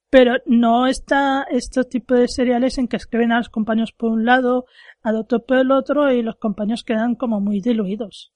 [0.10, 4.26] pero no está estos tipos de seriales en que escriben a los compañeros por un
[4.26, 4.66] lado,
[5.02, 8.33] a Doctor por el otro y los compañeros quedan como muy diluidos.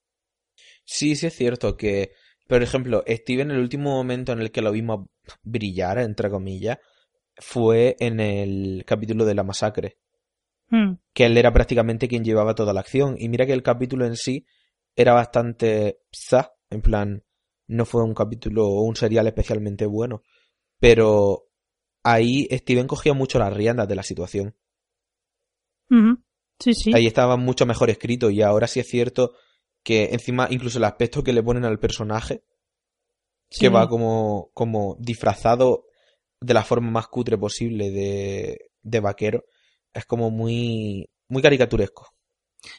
[0.88, 2.14] Sí, sí es cierto que,
[2.48, 5.08] por ejemplo, Steven, el último momento en el que lo vimos
[5.44, 6.80] brillar, entre comillas,
[7.36, 9.98] fue en el capítulo de la masacre.
[10.70, 10.98] Hmm.
[11.14, 13.16] que él era prácticamente quien llevaba toda la acción.
[13.18, 14.46] Y mira que el capítulo en sí
[14.96, 17.24] era bastante za, en plan,
[17.68, 20.24] no fue un capítulo o un serial especialmente bueno.
[20.80, 21.48] Pero
[22.04, 24.56] ahí Steven cogía mucho las riendas de la situación.
[26.60, 26.92] Sí, sí.
[26.94, 29.34] Ahí estaba mucho mejor escrito y ahora sí es cierto
[29.88, 32.44] que encima incluso el aspecto que le ponen al personaje,
[33.50, 33.62] sí.
[33.62, 35.86] que va como, como disfrazado
[36.42, 39.46] de la forma más cutre posible de, de vaquero,
[39.94, 42.10] es como muy, muy caricaturesco.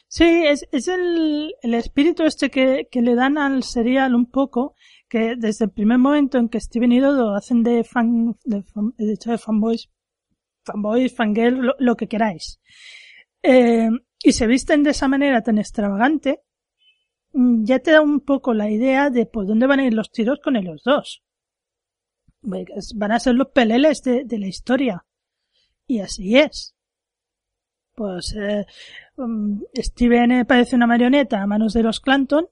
[0.07, 4.75] Sí, es, es el, el espíritu este que, que le dan al serial un poco,
[5.07, 8.93] que desde el primer momento en que Steven y Dodo hacen de fan, de, fan-
[8.99, 9.89] de hecho de fanboys,
[10.63, 12.59] fanboys, fangirl, lo, lo que queráis,
[13.41, 13.89] eh,
[14.21, 16.43] y se visten de esa manera tan extravagante,
[17.33, 20.39] ya te da un poco la idea de por dónde van a ir los tiros
[20.43, 21.23] con ellos dos.
[22.41, 25.05] Van a ser los peleles de, la historia.
[25.87, 26.75] Y así es.
[27.95, 28.65] Pues eh,
[29.17, 32.47] um, Steven eh, parece una marioneta a manos de los Clanton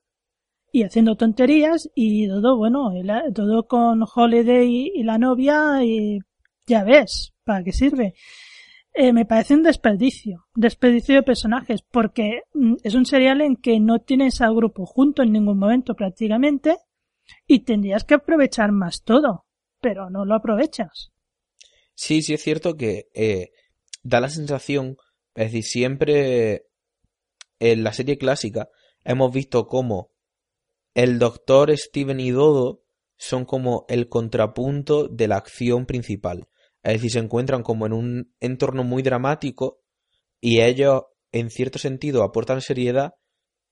[0.72, 2.92] y haciendo tonterías y Dodo, bueno,
[3.32, 6.20] Dodo con Holiday y la novia y
[6.66, 8.14] ya ves, ¿para qué sirve?
[9.00, 13.80] Eh, me parece un desperdicio, desperdicio de personajes, porque mm, es un serial en que
[13.80, 16.78] no tienes al grupo junto en ningún momento prácticamente
[17.46, 19.46] y tendrías que aprovechar más todo,
[19.82, 21.12] pero no lo aprovechas.
[21.94, 23.52] Sí, sí es cierto que eh,
[24.02, 24.98] da la sensación,
[25.36, 26.66] es decir, siempre
[27.60, 28.68] en la serie clásica
[29.04, 30.10] hemos visto cómo
[30.96, 32.82] el doctor Steven y Dodo
[33.16, 36.48] son como el contrapunto de la acción principal.
[36.84, 39.82] Es decir, se encuentran como en un entorno muy dramático
[40.40, 43.16] y ellos, en cierto sentido, aportan seriedad,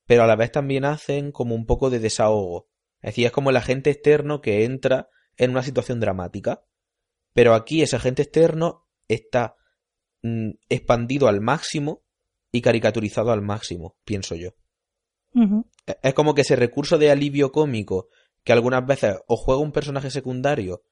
[0.06, 2.68] pero a la vez también hacen como un poco de desahogo.
[3.02, 6.64] Es decir, es como el agente externo que entra en una situación dramática.
[7.34, 9.56] Pero aquí ese agente externo está
[10.24, 12.04] mm, expandido al máximo
[12.52, 14.52] y caricaturizado al máximo, pienso yo.
[15.86, 18.08] E- Es como que ese recurso de alivio cómico
[18.44, 20.84] que algunas veces o juega un personaje secundario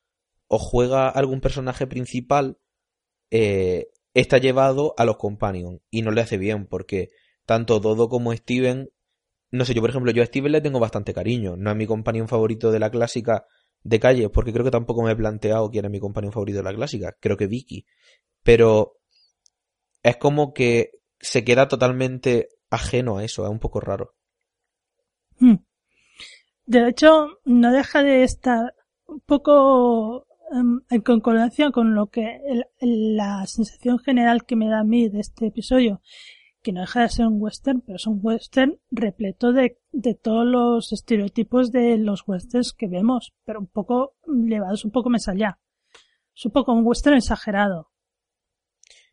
[0.54, 2.58] o juega algún personaje principal
[3.32, 7.10] eh, está llevado a los companions y no le hace bien porque
[7.46, 8.90] tanto Dodo como Steven
[9.52, 11.88] no sé yo por ejemplo yo a Steven le tengo bastante cariño no es mi
[11.88, 13.46] companion favorito de la clásica
[13.84, 16.64] de calle porque creo que tampoco me he planteado quién es mi companion favorito de
[16.64, 17.86] la clásica creo que Vicky
[18.44, 19.00] pero
[20.04, 24.16] es como que se queda totalmente ajeno a eso es un poco raro
[25.40, 25.56] Mm.
[26.66, 28.74] De hecho, no deja de estar
[29.06, 32.66] un poco em, en concordancia con lo que el-
[33.18, 36.02] la sensación general que me da a mí de este episodio,
[36.62, 40.46] que no deja de ser un western, pero es un western repleto de, de todos
[40.46, 45.60] los estereotipos de los westerns que vemos, pero un poco llevados un poco más allá.
[46.36, 47.92] Es un poco un western exagerado.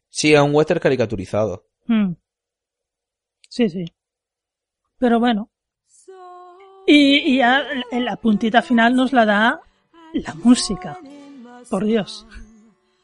[0.09, 1.67] Sí, es un western caricaturizado.
[1.87, 2.13] Mm.
[3.49, 3.85] Sí, sí.
[4.99, 5.51] Pero bueno.
[6.87, 9.61] Y, y ya en la puntita final nos la da
[10.13, 10.99] la música.
[11.69, 12.27] Por Dios.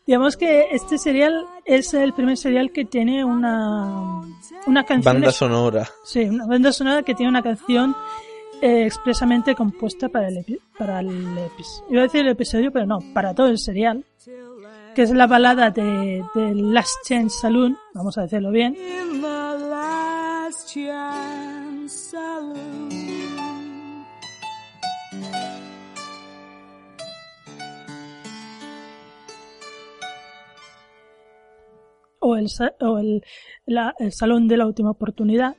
[0.07, 4.21] Digamos que este serial es el primer serial que tiene una,
[4.67, 5.15] una canción.
[5.15, 5.89] Banda sonora.
[6.05, 7.97] Sí, una banda sonora que tiene una canción
[8.63, 11.87] eh, expresamente compuesta para el, epi- para el episodio.
[11.91, 14.05] Iba a decir el episodio, pero no, para todo el serial.
[14.95, 18.75] Que es la balada de, de Last Chance Saloon, vamos a decirlo bien.
[18.77, 22.76] In the last chance saloon.
[32.37, 32.49] O el,
[32.81, 33.25] o el,
[33.67, 35.57] la- el salón de la última oportunidad.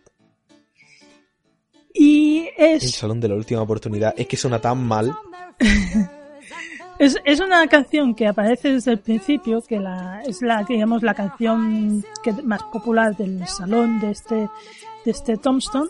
[1.94, 4.14] Y El es, salón de la última oportunidad.
[4.18, 5.16] Es que suena tan mal.
[7.00, 11.14] es, es una canción que aparece desde el principio, que la, es la, digamos, la
[11.16, 15.90] canción que, más popular del salón de este, de este Tombstone.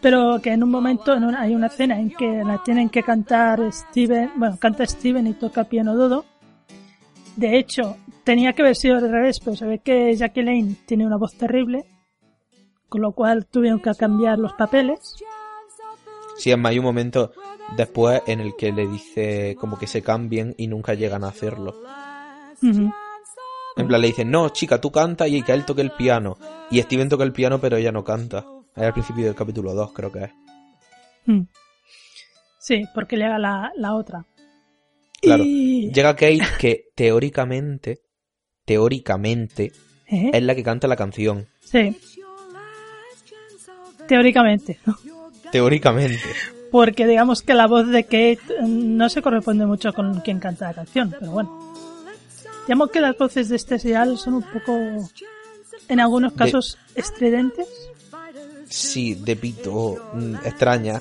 [0.00, 3.02] Pero que en un momento en una- hay una escena en que la tienen que
[3.02, 6.24] cantar Steven, bueno, canta Steven y toca piano Dodo.
[7.36, 11.06] De hecho, tenía que haber sido al revés, pero se ve que Jackie Lane tiene
[11.06, 11.84] una voz terrible,
[12.88, 15.16] con lo cual tuvieron que cambiar los papeles.
[16.36, 17.32] Sí, además hay un momento
[17.76, 21.74] después en el que le dice como que se cambien y nunca llegan a hacerlo.
[23.76, 26.36] En plan le dicen, no, chica, tú canta y que él toque el piano.
[26.70, 28.44] Y Steven toca el piano pero ella no canta.
[28.76, 30.30] Es al principio del capítulo 2, creo que es.
[31.26, 31.42] Mm.
[32.58, 34.24] Sí, porque le haga la, la otra.
[35.22, 35.44] Claro.
[35.44, 38.00] Llega Kate que teóricamente,
[38.64, 39.72] teóricamente,
[40.08, 40.30] ¿Eh?
[40.32, 41.46] es la que canta la canción.
[41.60, 41.96] Sí.
[44.08, 44.80] Teóricamente.
[45.52, 46.18] Teóricamente.
[46.72, 50.68] Porque digamos que la voz de Kate eh, no se corresponde mucho con quien canta
[50.68, 51.74] la canción, pero bueno.
[52.66, 54.78] Digamos que las voces de este serial son un poco,
[55.88, 57.68] en algunos casos, estridentes.
[58.68, 61.00] Sí, de pito, mm, extraña.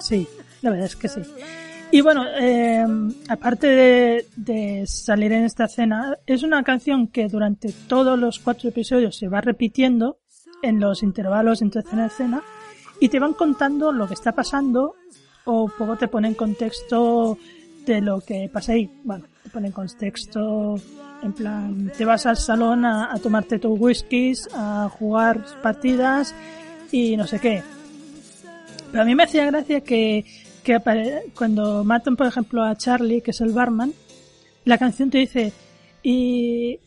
[0.00, 0.26] Sí,
[0.62, 1.20] la verdad es que sí.
[1.92, 2.86] Y bueno, eh,
[3.28, 9.16] aparte de, salir en esta escena, es una canción que durante todos los cuatro episodios
[9.16, 10.18] se va repitiendo
[10.62, 12.42] en los intervalos entre escena y escena
[13.00, 14.94] y te van contando lo que está pasando
[15.46, 17.38] o poco te ponen contexto
[17.86, 18.88] de lo que pasa ahí.
[19.02, 20.76] Bueno, te ponen contexto
[21.22, 26.34] en plan, te vas al salón a, a tomarte tus whiskies, a jugar partidas
[26.92, 27.62] y no sé qué.
[28.92, 30.24] Pero a mí me hacía gracia que,
[30.70, 33.92] que apare- cuando matan, por ejemplo, a Charlie, que es el barman,
[34.64, 35.52] la canción te dice,
[36.00, 36.78] y,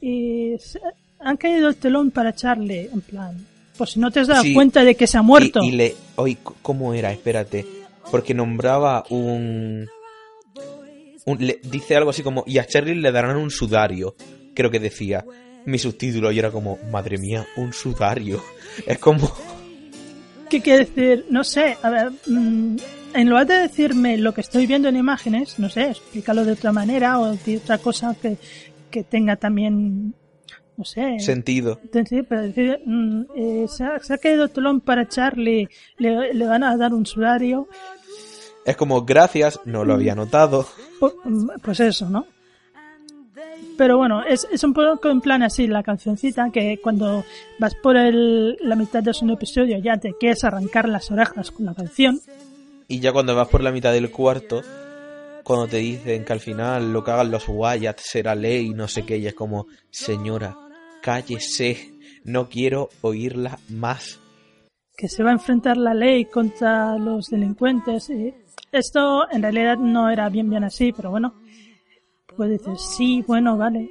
[1.20, 3.46] han caído el telón para Charlie, en plan,
[3.78, 4.54] pues si no te has dado Sí.
[4.54, 5.60] cuenta de que se ha muerto.
[5.64, 5.96] Y, y le.
[6.16, 7.12] Oye, ¿cómo era?
[7.12, 7.66] Espérate.
[8.12, 9.88] Porque nombraba un.
[11.26, 12.44] un- le, dice algo así como.
[12.48, 14.16] Y a Charlie le darán un sudario.
[14.54, 15.26] Creo que decía.
[15.66, 16.32] Mi subtítulo.
[16.32, 16.78] Y era como.
[16.92, 18.42] Madre mía, un sudario.
[18.86, 19.32] Es como.
[20.50, 21.26] ¿Qué quiere decir?
[21.30, 22.76] No sé, a ver, mm,
[23.14, 26.72] en lugar de decirme lo que estoy viendo en imágenes, no sé, explícalo de otra
[26.72, 28.38] manera o de otra cosa que,
[28.90, 30.14] que tenga también,
[30.78, 31.80] no sé, Sentido.
[32.08, 36.46] Sí, pero decir, mm, eh, se, ha, se ha el telón para Charlie, le, le
[36.48, 37.68] van a dar un sudario,
[38.66, 40.68] Es como, gracias, no lo había notado.
[41.00, 41.14] pues,
[41.62, 42.26] pues eso, ¿no?
[43.78, 47.24] Pero bueno, es, es un poco en plan así la cancioncita que cuando
[47.60, 51.66] vas por el, la mitad de un episodio ya te quieres arrancar las orejas con
[51.66, 52.20] la canción.
[52.94, 54.62] Y ya cuando vas por la mitad del cuarto,
[55.44, 59.04] cuando te dicen que al final lo que hagan los Wyatt será ley, no sé
[59.04, 60.56] qué, y es como, señora,
[61.02, 64.20] cállese, no quiero oírla más.
[64.96, 68.12] que se va a enfrentar la ley contra los delincuentes.
[68.12, 68.32] Y
[68.72, 71.34] esto en realidad no era bien bien así, pero bueno,
[72.38, 73.90] puedes decir sí, bueno, vale,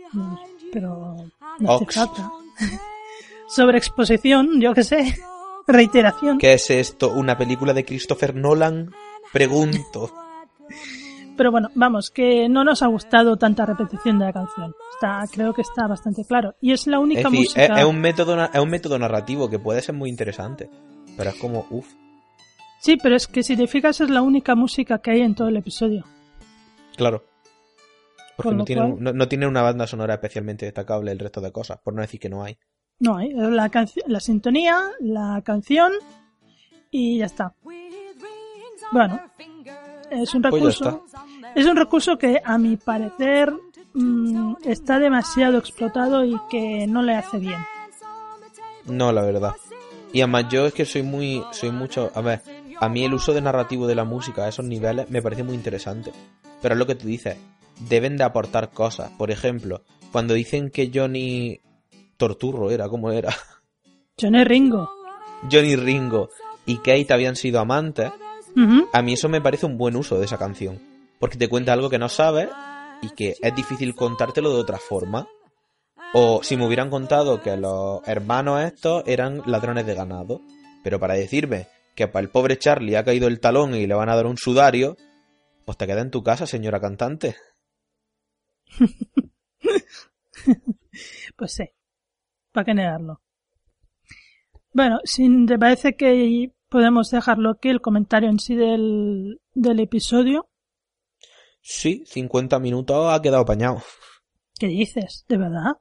[0.72, 1.16] pero
[1.58, 2.30] no hace falta.
[3.48, 5.16] Sobre exposición, yo que sé,
[5.66, 6.38] reiteración.
[6.38, 7.10] ¿Qué es esto?
[7.12, 8.90] ¿Una película de Christopher Nolan?
[9.32, 10.10] Pregunto.
[11.36, 14.74] Pero bueno, vamos, que no nos ha gustado tanta repetición de la canción.
[14.94, 16.54] Está, creo que está bastante claro.
[16.60, 17.64] Y es la Es única decir, música.
[17.64, 20.68] es, es un método, es un método narrativo que puede ser muy interesante.
[21.16, 21.86] Pero es como, uff.
[22.80, 25.48] Sí, pero es que si te fijas es la única música que hay en todo
[25.48, 26.04] el episodio.
[26.96, 27.24] Claro.
[28.36, 31.52] Porque no tiene, cual- no, no tiene una banda sonora especialmente destacable el resto de
[31.52, 32.58] cosas, por no decir que no hay.
[33.00, 33.30] No hay.
[33.30, 35.92] es La, sintonía, la canción
[36.90, 37.54] y ya está.
[38.92, 39.20] Bueno,
[40.10, 41.04] es un Pues recurso.
[41.54, 43.52] Es un recurso que a mi parecer
[43.94, 47.58] mm, está demasiado explotado y que no le hace bien.
[48.86, 49.54] No, la verdad.
[50.12, 52.42] Y además yo es que soy muy, soy mucho, a ver,
[52.80, 55.54] a mí el uso de narrativo de la música a esos niveles me parece muy
[55.54, 56.12] interesante.
[56.60, 57.36] Pero es lo que tú dices,
[57.88, 59.10] deben de aportar cosas.
[59.12, 61.60] Por ejemplo, cuando dicen que Johnny
[62.22, 63.34] Torturro era, como era?
[64.20, 64.88] Johnny Ringo.
[65.50, 66.30] Johnny Ringo
[66.66, 68.12] y Kate habían sido amantes,
[68.92, 70.80] a mí eso me parece un buen uso de esa canción.
[71.18, 72.48] Porque te cuenta algo que no sabes
[73.02, 75.26] y que es difícil contártelo de otra forma.
[76.14, 80.40] O si me hubieran contado que los hermanos estos eran ladrones de ganado.
[80.84, 81.66] Pero para decirme
[81.96, 84.36] que para el pobre Charlie ha caído el talón y le van a dar un
[84.36, 84.96] sudario,
[85.64, 87.34] pues te queda en tu casa, señora cantante.
[91.36, 91.64] Pues sí.
[92.52, 93.20] ¿Para qué negarlo?
[94.72, 100.48] Bueno, si te parece que podemos dejarlo aquí, el comentario en sí del, del episodio.
[101.60, 103.82] Sí, 50 minutos ha quedado apañado.
[104.58, 105.24] ¿Qué dices?
[105.28, 105.72] ¿De verdad?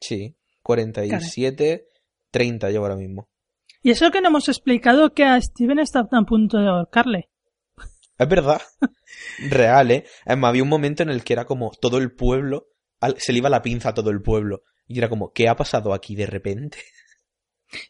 [0.00, 1.86] Sí, 47,
[2.30, 3.28] 30 llevo ahora mismo.
[3.82, 7.28] Y eso que no hemos explicado que a Steven está a punto de ahorcarle.
[8.18, 8.62] Es verdad.
[9.50, 10.04] Real, ¿eh?
[10.24, 12.68] Además, había un momento en el que era como todo el pueblo,
[13.18, 14.62] se le iba la pinza a todo el pueblo.
[14.86, 16.78] Y era como, ¿qué ha pasado aquí de repente?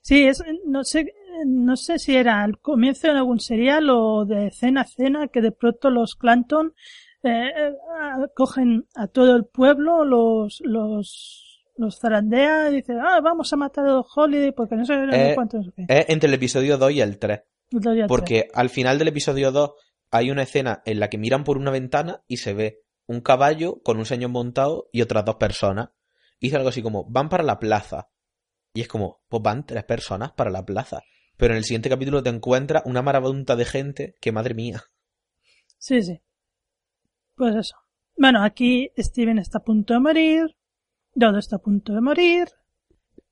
[0.01, 1.13] Sí, es, no sé,
[1.45, 5.43] no sé si era al comienzo de algún serial o de cena a cena que
[5.43, 6.73] de pronto los Clanton
[7.23, 7.73] eh, eh,
[8.35, 13.87] cogen a todo el pueblo, los, los, los zarandean y dicen, ah, vamos a matar
[13.87, 15.61] a los Holiday porque no sé, Eh, cuánto.
[15.89, 17.41] Es entre el episodio 2 y el 3.
[17.71, 19.73] Lo ya Porque al final del episodio 2
[20.11, 23.81] hay una escena en la que miran por una ventana y se ve un caballo
[23.83, 25.91] con un señor montado y otras dos personas.
[26.45, 28.11] Dice algo así como, van para la plaza.
[28.75, 31.01] Y es como, pues van tres personas para la plaza.
[31.39, 34.83] Pero en el siguiente capítulo te encuentras una marabunta de gente que madre mía.
[35.79, 36.21] Sí, sí.
[37.35, 37.77] Pues eso.
[38.19, 40.55] Bueno, aquí Steven está a punto de morir.
[41.15, 42.49] Dodo está a punto de morir.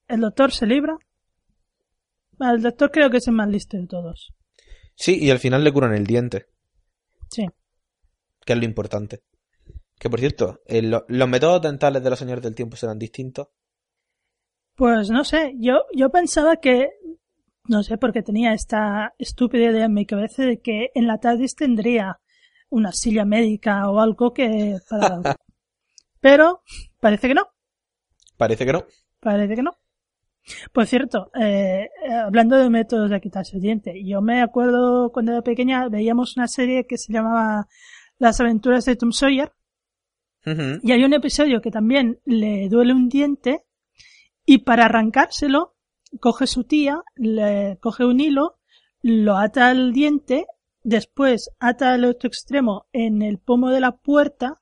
[0.08, 0.96] El doctor se libra.
[2.40, 4.32] El doctor creo que es el más listo de todos.
[4.94, 6.46] Sí, y al final le curan el diente.
[7.28, 7.46] Sí.
[8.46, 9.20] que es lo importante.
[10.02, 13.46] Que por cierto, eh, lo- los métodos dentales de los señores del tiempo serán distintos.
[14.74, 16.88] Pues no sé, yo, yo pensaba que,
[17.68, 21.54] no sé, porque tenía esta estúpida idea en mi cabeza de que en la TARDIS
[21.54, 22.18] tendría
[22.68, 25.20] una silla médica o algo que para...
[26.20, 26.62] Pero
[26.98, 27.46] parece que no.
[28.36, 28.84] Parece que no.
[29.20, 29.70] Parece que no.
[30.72, 35.30] Por cierto, eh, eh, hablando de métodos de quitarse el diente, yo me acuerdo cuando
[35.30, 37.68] era pequeña veíamos una serie que se llamaba
[38.18, 39.52] Las aventuras de Tom Sawyer
[40.44, 43.64] Y hay un episodio que también le duele un diente
[44.44, 45.76] y para arrancárselo
[46.20, 48.58] coge su tía, le coge un hilo,
[49.02, 50.46] lo ata al diente,
[50.82, 54.60] después ata el otro extremo en el pomo de la puerta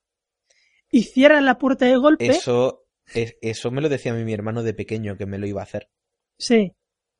[0.90, 2.26] y cierra la puerta de golpe.
[2.26, 5.46] Eso, es- eso me lo decía a mí mi hermano de pequeño que me lo
[5.46, 5.88] iba a hacer.
[6.38, 6.72] Sí.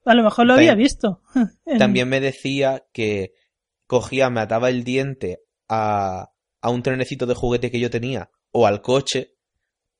[0.05, 1.23] A lo mejor lo También- había visto.
[1.79, 3.33] También me decía que
[3.87, 6.31] cogía, me ataba el diente a,
[6.61, 9.37] a un trenecito de juguete que yo tenía o al coche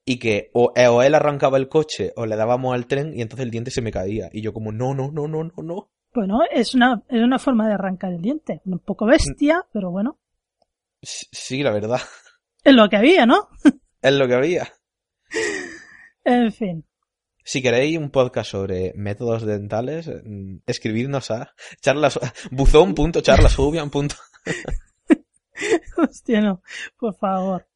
[0.05, 3.23] y que o, eh, o él arrancaba el coche o le dábamos al tren y
[3.23, 4.29] entonces el diente se me caía.
[4.33, 5.91] Y yo como, no, no, no, no, no, no.
[6.13, 8.61] Bueno, es una, es una forma de arrancar el diente.
[8.65, 10.19] Un poco bestia, pero bueno.
[11.03, 12.01] Sí, la verdad.
[12.63, 13.49] Es lo que había, ¿no?
[14.03, 14.69] Es lo que había.
[16.25, 16.85] En fin.
[17.43, 22.21] Si queréis un podcast sobre métodos dentales, mm, escribidnos a charlas,
[22.51, 23.91] buzón.charlasjubian.
[25.97, 26.63] Hostia, no.
[26.99, 27.70] Por favor.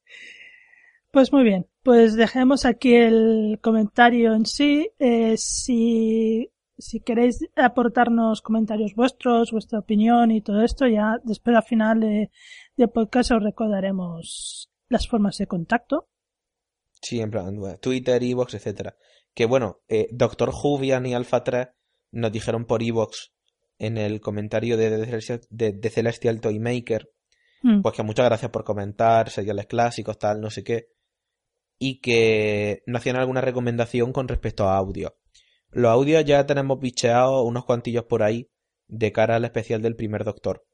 [1.15, 1.67] Pues muy bien.
[1.83, 4.91] Pues dejemos aquí el comentario en sí.
[4.99, 11.63] Eh, si, si queréis aportarnos comentarios vuestros, vuestra opinión y todo esto, ya después al
[11.63, 12.31] final de,
[12.77, 16.09] de podcast os recordaremos las formas de contacto.
[17.01, 18.97] Sí, en plan, Twitter, Evox, etcétera.
[19.35, 21.69] Que bueno, eh, Doctor Jubian y Alpha 3
[22.13, 23.33] nos dijeron por Evox
[23.79, 27.09] en el comentario de, The Celestial- de, de Celestial Toymaker,
[27.67, 27.81] Mm.
[27.81, 30.89] pues que muchas gracias por comentar, seriales clásicos, tal, no sé qué,
[31.87, 35.19] y que nos hacían alguna recomendación con respecto a audio.
[35.71, 38.51] Los audios ya tenemos bicheados unos cuantillos por ahí
[38.89, 40.65] de cara al especial del primer Doctor.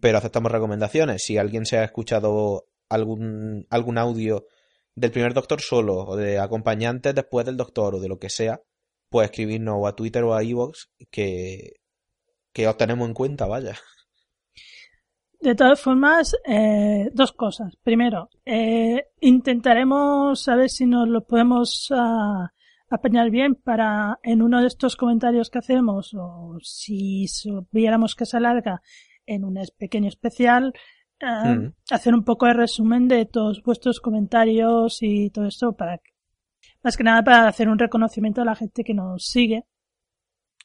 [0.00, 1.24] Pero aceptamos recomendaciones.
[1.24, 4.46] Si alguien se ha escuchado algún, algún audio
[4.94, 8.62] del primer Doctor solo, o de acompañantes después del Doctor, o de lo que sea,
[9.08, 11.80] pues escribirnos o a Twitter o a Evox que,
[12.52, 13.76] que os tenemos en cuenta, vaya.
[15.40, 17.76] De todas formas, eh, dos cosas.
[17.84, 22.52] Primero, eh, intentaremos saber si nos lo podemos ah,
[22.90, 27.26] apañar bien para en uno de estos comentarios que hacemos o si
[27.70, 28.82] viéramos que se alarga
[29.26, 30.72] en un pequeño especial,
[31.20, 31.26] eh,
[31.56, 31.72] Mm.
[31.90, 36.12] hacer un poco de resumen de todos vuestros comentarios y todo esto para que-
[36.82, 39.64] más que nada para hacer un reconocimiento a la gente que nos sigue.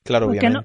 [0.03, 0.61] Claro, ¿Por qué no?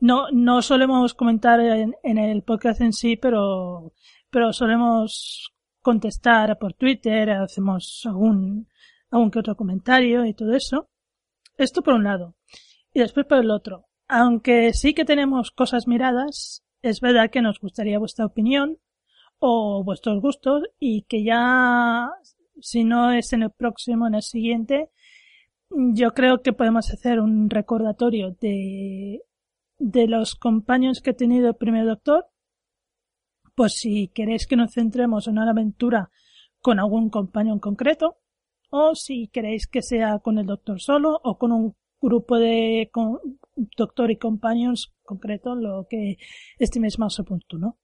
[0.00, 3.92] No, no solemos comentar en, en el podcast en sí, pero,
[4.30, 5.52] pero solemos
[5.82, 8.68] contestar por Twitter, hacemos algún,
[9.10, 10.88] algún que otro comentario y todo eso.
[11.58, 12.36] Esto por un lado.
[12.94, 13.86] Y después por el otro.
[14.08, 18.78] Aunque sí que tenemos cosas miradas, es verdad que nos gustaría vuestra opinión
[19.38, 22.10] o vuestros gustos y que ya,
[22.60, 24.90] si no es en el próximo, en el siguiente,
[25.70, 29.22] yo creo que podemos hacer un recordatorio de,
[29.82, 32.26] de los compañeros que ha tenido el primer doctor.
[33.56, 36.10] Pues si queréis que nos centremos en una aventura
[36.60, 38.18] con algún compañero en concreto,
[38.70, 42.90] o si queréis que sea con el doctor solo o con un grupo de
[43.76, 46.16] doctor y compañeros concreto, lo que
[46.58, 47.78] estiméis más oportuno.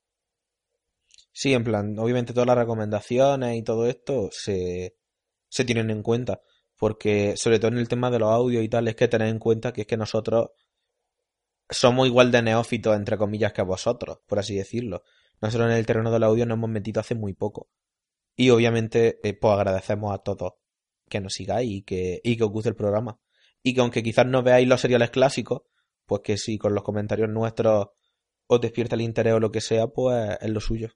[1.32, 4.96] Sí, en plan, obviamente todas las recomendaciones y todo esto se,
[5.48, 6.40] se tienen en cuenta.
[6.76, 9.40] Porque, sobre todo en el tema de los audios y tal, es que tened en
[9.40, 10.50] cuenta que es que nosotros
[11.70, 15.02] somos igual de neófitos, entre comillas, que vosotros, por así decirlo.
[15.40, 17.68] Nosotros en el terreno del audio nos hemos metido hace muy poco.
[18.36, 20.54] Y obviamente, eh, pues agradecemos a todos
[21.08, 23.18] que nos sigáis y que, y que os guste el programa.
[23.62, 25.62] Y que aunque quizás no veáis los seriales clásicos,
[26.06, 27.88] pues que si con los comentarios nuestros
[28.46, 30.90] os despierta el interés o lo que sea, pues es lo suyo.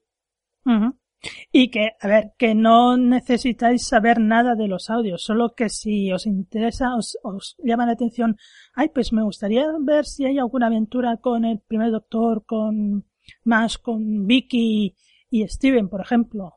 [1.51, 6.11] Y que, a ver, que no necesitáis saber nada de los audios, solo que si
[6.11, 8.37] os interesa, os, os llama la atención,
[8.73, 13.05] ay, pues me gustaría ver si hay alguna aventura con el primer doctor, con
[13.45, 14.95] más con Vicky
[15.29, 16.55] y Steven, por ejemplo.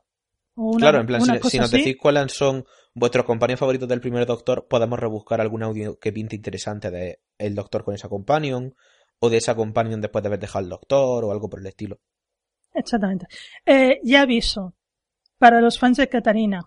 [0.55, 1.77] O una- claro, en plan, una si, nos así.
[1.77, 6.35] decís cuáles son vuestros compañeros favoritos del primer Doctor, podemos rebuscar algún audio que pinte
[6.35, 8.73] interesante de el Doctor con esa companion,
[9.19, 11.99] o de esa companion después de haber dejado al Doctor, o algo por el estilo.
[12.77, 13.27] Exactamente.
[13.65, 14.75] Eh, ya aviso,
[15.37, 16.61] para los fans de Catarina,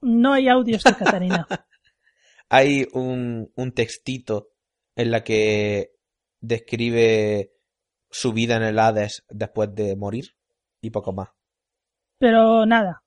[0.00, 1.46] no hay audios de Catarina.
[2.50, 4.50] Hay un, un textito
[4.94, 5.94] en la que
[6.40, 7.52] describe
[8.10, 10.36] su vida en el Hades después de morir,
[10.84, 11.30] y poco más.
[12.18, 13.02] Pero nada,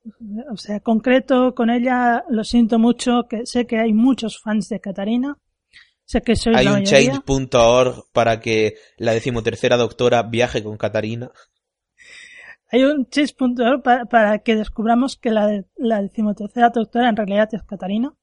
[0.51, 4.81] o sea, concreto con ella, lo siento mucho, que sé que hay muchos fans de
[4.81, 5.37] Catarina.
[6.03, 11.31] Sé que soy Hay la un change.org para que la decimotercera doctora viaje con Catarina.
[12.69, 17.63] Hay un chis.org para, para que descubramos que la, la decimotercera doctora en realidad es
[17.63, 18.13] Catarina.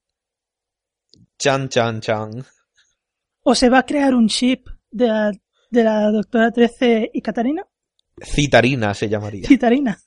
[1.39, 2.45] Chan, chan, chan.
[3.43, 5.33] O se va a crear un chip de la,
[5.71, 7.67] de la doctora 13 y Catarina.
[8.23, 9.49] Citarina se llamaría.
[9.49, 9.99] Citarina.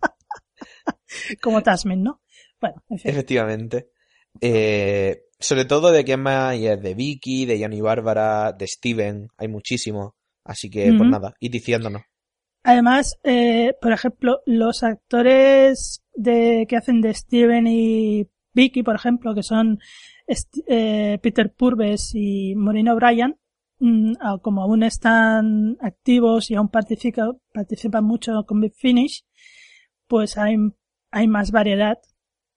[1.42, 2.22] Como Tasmin, ¿no?
[2.60, 3.10] Bueno, en fin.
[3.10, 3.90] Efectivamente.
[4.40, 9.48] Eh, sobre todo de quién más es de Vicky, de Johnny Bárbara, de Steven, hay
[9.48, 10.12] muchísimos.
[10.44, 11.10] Así que, pues Ujú.
[11.10, 12.02] nada, y diciéndonos.
[12.64, 19.34] Además, eh, por ejemplo, los actores de, que hacen de Steven y Vicky, por ejemplo,
[19.34, 19.78] que son
[20.68, 23.36] eh, Peter Purves y Maureen O'Brien,
[23.80, 29.24] mm, como aún están activos y aún participa- participan mucho con Big Finish,
[30.06, 30.56] pues hay,
[31.10, 31.98] hay más variedad,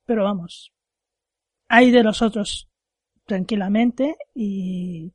[0.05, 0.71] pero vamos,
[1.67, 2.69] hay de los otros
[3.25, 5.13] tranquilamente y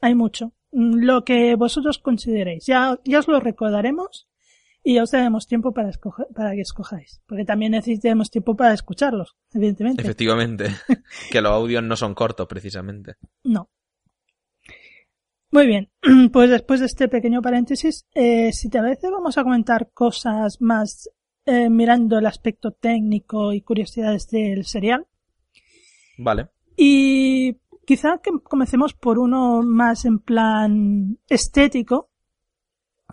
[0.00, 0.52] hay mucho.
[0.72, 2.66] Mm, Lo que vosotros consideréis.
[2.66, 4.28] Ya, ya os lo recordaremos
[4.82, 7.20] y ya os daremos tiempo para, escoger, para que escojáis.
[7.26, 10.02] Porque también necesitaremos tiempo para escucharlos, evidentemente.
[10.02, 10.68] Efectivamente.
[11.30, 13.16] que los audios no son cortos, precisamente.
[13.44, 13.70] No.
[15.52, 15.90] Muy bien,
[16.32, 21.10] pues después de este pequeño paréntesis, eh, si te parece vamos a comentar cosas más
[21.44, 25.06] eh, mirando el aspecto técnico y curiosidades del serial.
[26.18, 26.50] Vale.
[26.76, 27.56] Y
[27.90, 32.08] quizá que comencemos por uno más en plan estético.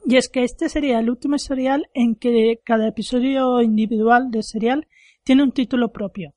[0.05, 4.87] Y es que este sería el último serial en que cada episodio individual del serial
[5.23, 6.35] tiene un título propio.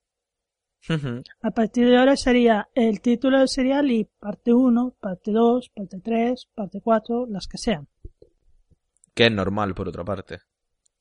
[1.42, 6.00] A partir de ahora sería el título del serial y parte 1, parte 2, parte
[6.02, 7.88] 3, parte 4, las que sean.
[9.12, 10.38] que es normal, por otra parte.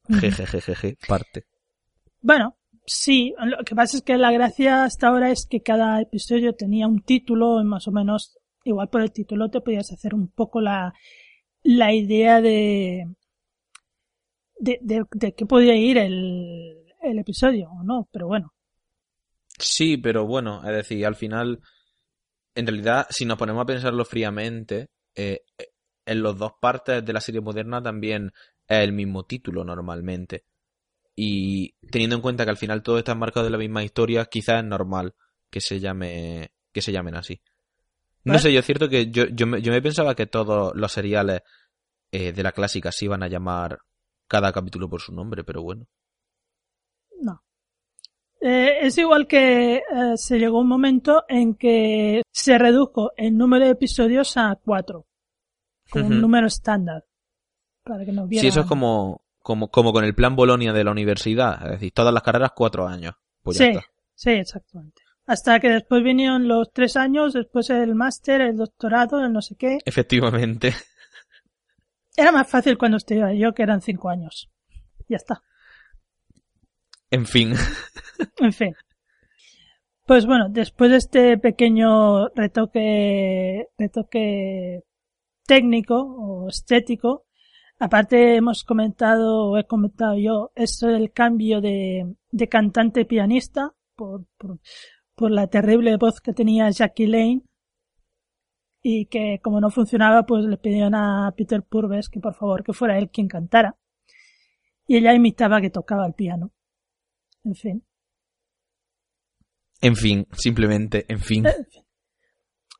[0.09, 1.45] Jejejeje, parte.
[2.21, 2.58] Bueno,
[2.89, 6.87] sí, lo que pasa es que la gracia hasta ahora es que cada episodio tenía
[6.87, 10.93] un título, más o menos, igual por el título te podías hacer un poco la,
[11.63, 13.05] la idea de,
[14.57, 18.53] de, de, de qué podía ir el, el episodio, o no, pero bueno.
[19.57, 21.59] Sí, pero bueno, es decir, al final,
[22.55, 25.67] en realidad, si nos ponemos a pensarlo fríamente, eh, eh,
[26.05, 28.31] en las dos partes de la serie moderna también
[28.67, 30.45] es el mismo título normalmente.
[31.21, 34.63] Y teniendo en cuenta que al final todo está enmarcado en la misma historia, quizás
[34.63, 35.15] es normal
[35.49, 37.41] que se llame, que se llamen así.
[38.23, 40.93] No sé, yo es cierto que yo, yo, me, yo me pensaba que todos los
[40.93, 41.41] seriales
[42.09, 43.79] eh, de la clásica se iban a llamar
[44.29, 45.87] cada capítulo por su nombre, pero bueno.
[47.19, 47.43] No.
[48.39, 49.81] Eh, es igual que eh,
[50.15, 55.05] se llegó un momento en que se redujo el número de episodios a cuatro.
[55.91, 57.03] Como un número estándar.
[57.83, 58.39] Para que no hubiera...
[58.39, 61.91] Sí, eso es como, como, como con el plan Bolonia de la universidad, es decir,
[61.91, 63.15] todas las carreras cuatro años.
[63.41, 63.85] Pues ya sí, está.
[64.13, 65.01] sí, exactamente.
[65.25, 69.55] Hasta que después vinieron los tres años, después el máster, el doctorado, el no sé
[69.55, 69.79] qué.
[69.83, 70.75] Efectivamente.
[72.15, 74.51] Era más fácil cuando estudiaba yo, que eran cinco años.
[75.07, 75.41] Ya está.
[77.09, 77.55] En fin.
[78.37, 78.75] En fin.
[80.05, 84.83] Pues bueno, después de este pequeño retoque, retoque
[85.47, 87.28] técnico o estético,
[87.79, 94.25] aparte hemos comentado, o he comentado yo, esto del cambio de, de cantante pianista por,
[94.37, 94.59] por,
[95.15, 97.41] por la terrible voz que tenía Jackie Lane
[98.81, 102.73] y que como no funcionaba pues le pidieron a Peter Purves que por favor que
[102.73, 103.75] fuera él quien cantara
[104.87, 106.51] y ella imitaba que tocaba el piano.
[107.43, 107.83] En fin.
[109.81, 111.45] En fin, simplemente, en fin.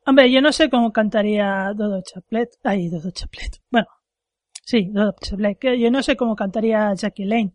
[0.04, 2.50] Hombre, yo no sé cómo cantaría Dodo Chaplet.
[2.64, 3.62] Ay, Dodo Chaplet.
[3.70, 3.86] Bueno,
[4.62, 4.92] sí.
[5.58, 7.54] Que yo no sé cómo cantaría Jackie Lane.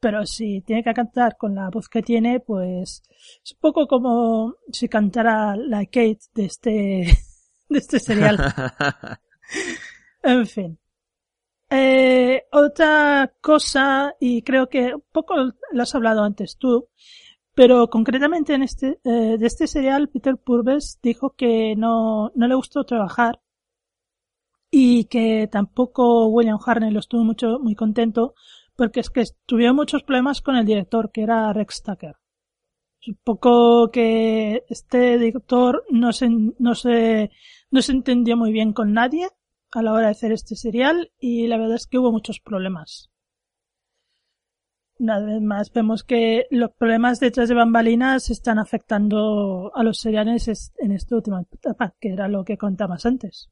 [0.00, 3.02] Pero si tiene que cantar con la voz que tiene, pues
[3.42, 6.70] es un poco como si cantara la Kate de este,
[7.68, 8.38] de este serial.
[10.22, 10.78] En fin.
[11.70, 15.34] Eh, otra cosa, y creo que un poco
[15.72, 16.88] lo has hablado antes tú,
[17.54, 22.54] pero concretamente en este, eh, de este serial, Peter Purves dijo que no, no le
[22.54, 23.40] gustó trabajar
[24.76, 28.34] y que tampoco William Harnell estuvo mucho, muy contento
[28.74, 32.16] porque es que tuvieron muchos problemas con el director, que era Rex Tucker.
[33.06, 37.30] Un que este director no se, no se,
[37.70, 39.28] no se entendió muy bien con nadie
[39.70, 43.10] a la hora de hacer este serial y la verdad es que hubo muchos problemas.
[44.98, 50.48] Una vez más vemos que los problemas detrás de bambalinas están afectando a los seriales
[50.48, 53.50] es- en esta última etapa, que era lo que contabas antes.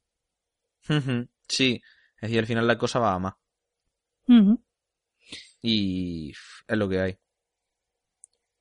[1.48, 1.82] Sí,
[2.16, 3.34] es decir, al final la cosa va a más.
[5.60, 7.18] Y es lo que hay.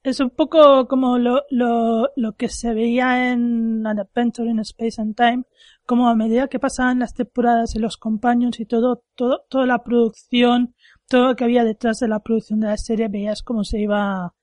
[0.03, 4.99] Es un poco como lo, lo, lo que se veía en An Adventure in Space
[4.99, 5.43] and Time,
[5.85, 9.83] como a medida que pasaban las temporadas y los companions y todo, todo, toda la
[9.83, 10.73] producción,
[11.07, 14.33] todo lo que había detrás de la producción de la serie, veías cómo se iba,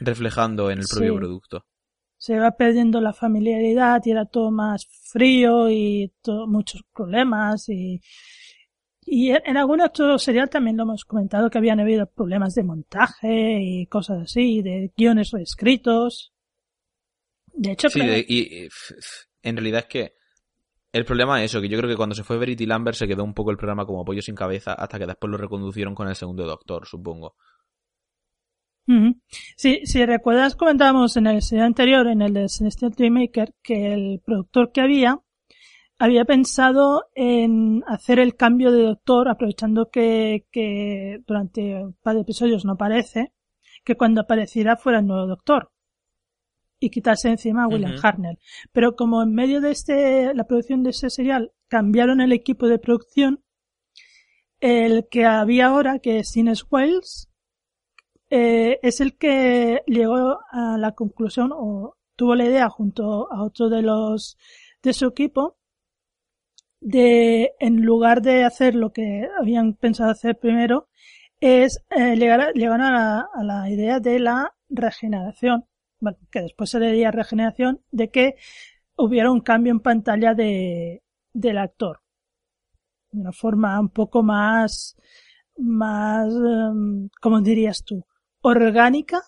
[0.00, 1.66] Reflejando en el propio producto.
[2.22, 8.00] Se iba perdiendo la familiaridad y era todo más frío y todo, muchos problemas y,
[9.04, 12.62] y en, en algún otro serial también lo hemos comentado que habían habido problemas de
[12.62, 16.32] montaje y cosas así, de guiones reescritos.
[17.54, 20.12] De hecho, Sí, pero- de- y, y, pff, en realidad es que
[20.92, 23.24] el problema es eso, que yo creo que cuando se fue Verity Lambert se quedó
[23.24, 26.14] un poco el programa como pollo sin cabeza hasta que después lo reconducieron con el
[26.14, 27.34] segundo doctor, supongo.
[29.56, 34.20] Sí, si recuerdas, comentábamos en el serial anterior, en el de Celestial Dreammaker, que el
[34.24, 35.20] productor que había
[35.98, 42.22] había pensado en hacer el cambio de doctor, aprovechando que, que durante un par de
[42.22, 43.32] episodios no aparece,
[43.84, 45.70] que cuando apareciera fuera el nuevo doctor.
[46.80, 47.94] Y quitarse encima a William.
[48.02, 48.40] Hartnell.
[48.72, 52.80] Pero como en medio de este, la producción de ese serial cambiaron el equipo de
[52.80, 53.44] producción,
[54.58, 57.31] el que había ahora, que es Ines Wells,
[58.34, 63.68] eh, es el que llegó a la conclusión o tuvo la idea junto a otro
[63.68, 64.38] de los
[64.82, 65.58] de su equipo
[66.80, 70.88] de en lugar de hacer lo que habían pensado hacer primero
[71.40, 75.66] es eh, llegar a, llegar a la, idea de la regeneración
[76.00, 78.36] bueno, que después se le diría regeneración de que
[78.96, 81.02] hubiera un cambio en pantalla de
[81.34, 82.00] del actor
[83.10, 84.96] de una forma un poco más
[85.58, 88.06] más em, ¿cómo dirías tú?
[88.42, 89.22] Orgánica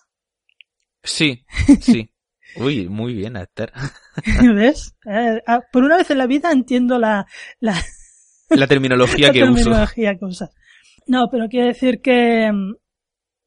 [1.03, 1.45] Sí,
[1.81, 2.09] sí.
[2.57, 3.71] Uy, muy bien, Esther.
[4.55, 4.95] ¿ves?
[5.05, 7.25] Eh, ah, por una vez en la vida entiendo la,
[7.59, 7.75] la,
[8.49, 9.53] La terminología la que uso.
[9.55, 10.49] terminología que usas.
[11.07, 12.73] No, pero quiero decir que mm,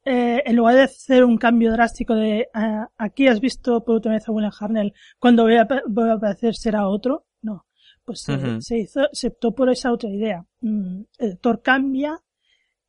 [0.04, 4.14] eh, en lugar de hacer un cambio drástico de ah, aquí has visto por última
[4.14, 7.66] vez a William Harnell, cuando voy a, ap- voy a aparecer será otro, no.
[8.04, 8.26] Pues
[8.60, 10.44] se hizo, se optó por esa otra idea.
[10.60, 12.18] Mm, el actor cambia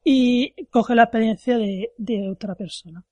[0.04, 3.04] y coge la experiencia de, de otra persona.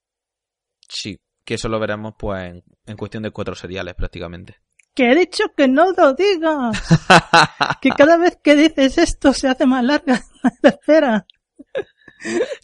[0.88, 4.56] Sí, que eso lo veremos pues en, en cuestión de cuatro seriales prácticamente.
[4.94, 6.76] Que he dicho que no lo digas.
[7.80, 10.20] que cada vez que dices esto se hace más larga
[10.62, 11.26] la espera.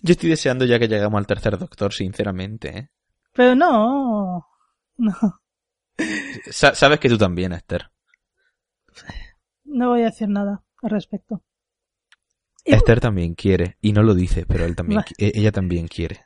[0.02, 2.76] Yo estoy deseando ya que lleguemos al tercer doctor, sinceramente.
[2.78, 2.90] ¿eh?
[3.32, 4.48] Pero no,
[4.96, 5.40] no,
[6.50, 7.88] Sa- Sabes que tú también, Esther.
[9.64, 11.42] no voy a decir nada al respecto.
[12.64, 15.08] Esther también quiere, y no lo dice, pero él también, Vale.
[15.16, 16.20] qui- ella también quiere.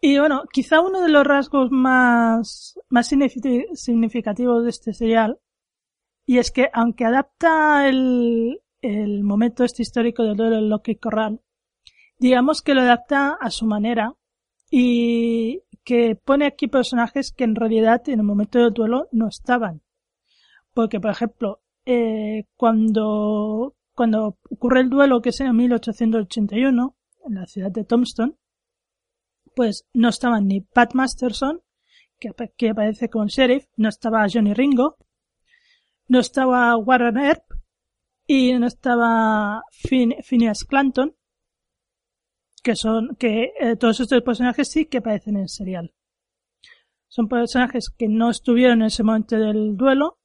[0.00, 5.38] Y bueno, quizá uno de los rasgos más, más signifi- significativos de este serial,
[6.26, 11.40] y es que aunque adapta el, el momento este histórico del duelo en Loki Corral,
[12.18, 14.14] digamos que lo adapta a su manera
[14.70, 19.80] y que pone aquí personajes que en realidad en el momento del duelo no estaban.
[20.74, 26.96] Porque, por ejemplo, eh, cuando, cuando ocurre el duelo, que es en 1881,
[27.26, 28.36] en la ciudad de Tombstone,
[29.56, 31.62] pues no estaban ni Pat Masterson,
[32.20, 34.98] que, que aparece como sheriff, no estaba Johnny Ringo,
[36.06, 37.42] no estaba Warren Earp
[38.24, 41.16] y no estaba Phin- Phineas Clanton,
[42.62, 45.92] que son, que eh, todos estos personajes sí que aparecen en el serial.
[47.08, 50.20] Son personajes que no estuvieron en ese momento del duelo.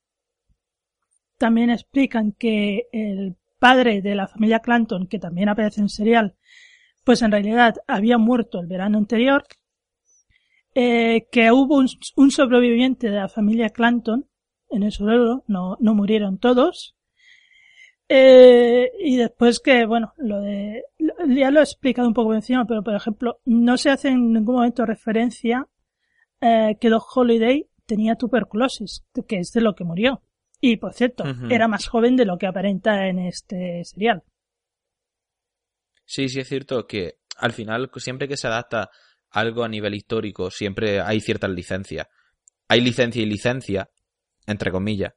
[1.40, 6.36] También explican que el padre de la familia Clanton, que también aparece en el serial,
[7.06, 9.46] pues en realidad había muerto el verano anterior,
[10.76, 14.28] eh, que hubo un, sobreviviente de la familia Clanton
[14.70, 16.98] en ese duelo, no, no murieron todos,
[18.10, 20.84] eh, y después que, bueno, lo de,
[21.30, 24.56] ya lo he explicado un poco encima, pero por ejemplo, no se hace en ningún
[24.56, 25.70] momento referencia
[26.42, 30.22] eh, que Doc Holiday tenía tuberculosis, que es de lo que murió.
[30.66, 34.24] Y por cierto, era más joven de lo que aparenta en este serial.
[36.06, 38.90] Sí, sí es cierto que al final siempre que se adapta
[39.30, 42.08] algo a nivel histórico siempre hay ciertas licencias.
[42.70, 43.90] Hay licencia y licencia,
[44.48, 45.12] entre comillas,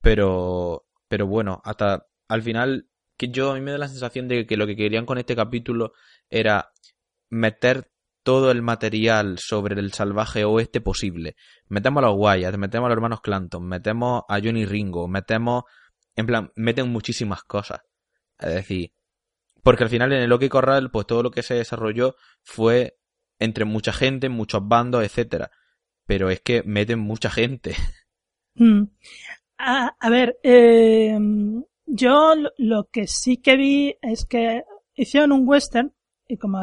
[0.00, 4.46] pero pero bueno, hasta al final que yo a mí me da la sensación de
[4.46, 5.92] que lo que querían con este capítulo
[6.30, 6.72] era
[7.28, 7.90] meter
[8.28, 11.34] todo el material sobre el salvaje oeste posible.
[11.68, 15.64] Metemos a los Wyatt, metemos a los hermanos Clanton, metemos a Johnny Ringo, metemos
[16.14, 17.80] en plan, meten muchísimas cosas.
[18.38, 18.92] Es decir,
[19.62, 22.98] porque al final en el Loki Corral, pues todo lo que se desarrolló fue
[23.38, 25.50] entre mucha gente, muchos bandos, etcétera.
[26.04, 27.74] Pero es que meten mucha gente.
[28.60, 28.88] Mm.
[29.58, 31.16] A, a ver, eh,
[31.86, 34.64] yo lo que sí que vi es que
[34.96, 35.94] hicieron un western
[36.28, 36.58] y como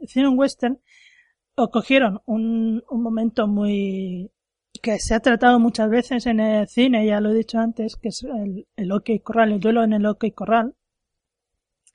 [0.00, 0.80] hicieron un western,
[1.54, 4.30] o cogieron un, momento muy
[4.80, 8.08] que se ha tratado muchas veces en el cine, ya lo he dicho antes, que
[8.08, 10.74] es el, el OK Corral, el duelo en el OK Corral.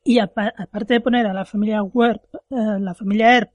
[0.03, 3.51] Y apa- aparte de poner a la familia Werp, eh, la familia Earp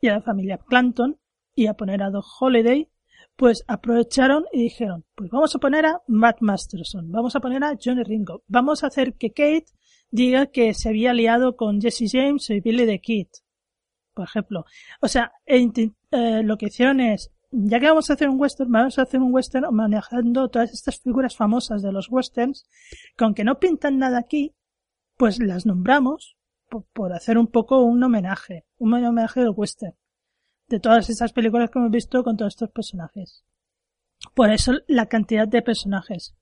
[0.00, 1.18] y a la familia Clanton
[1.54, 2.88] y a poner a Doc Holiday,
[3.36, 7.76] pues aprovecharon y dijeron, pues vamos a poner a Matt Masterson, vamos a poner a
[7.82, 9.66] Johnny Ringo, vamos a hacer que Kate
[10.14, 13.26] diga que se había liado con Jesse James y Billy the Kid,
[14.14, 14.64] por ejemplo.
[15.00, 15.58] O sea, e
[16.12, 19.20] eh, lo que hicieron es, ya que vamos a hacer un western, vamos a hacer
[19.20, 22.64] un western manejando todas estas figuras famosas de los westerns,
[23.16, 24.54] que aunque no pintan nada aquí,
[25.16, 26.36] pues las nombramos
[26.70, 29.96] por, por hacer un poco un homenaje, un homenaje del western
[30.68, 33.44] de todas estas películas que hemos visto con todos estos personajes.
[34.32, 36.36] Por eso la cantidad de personajes.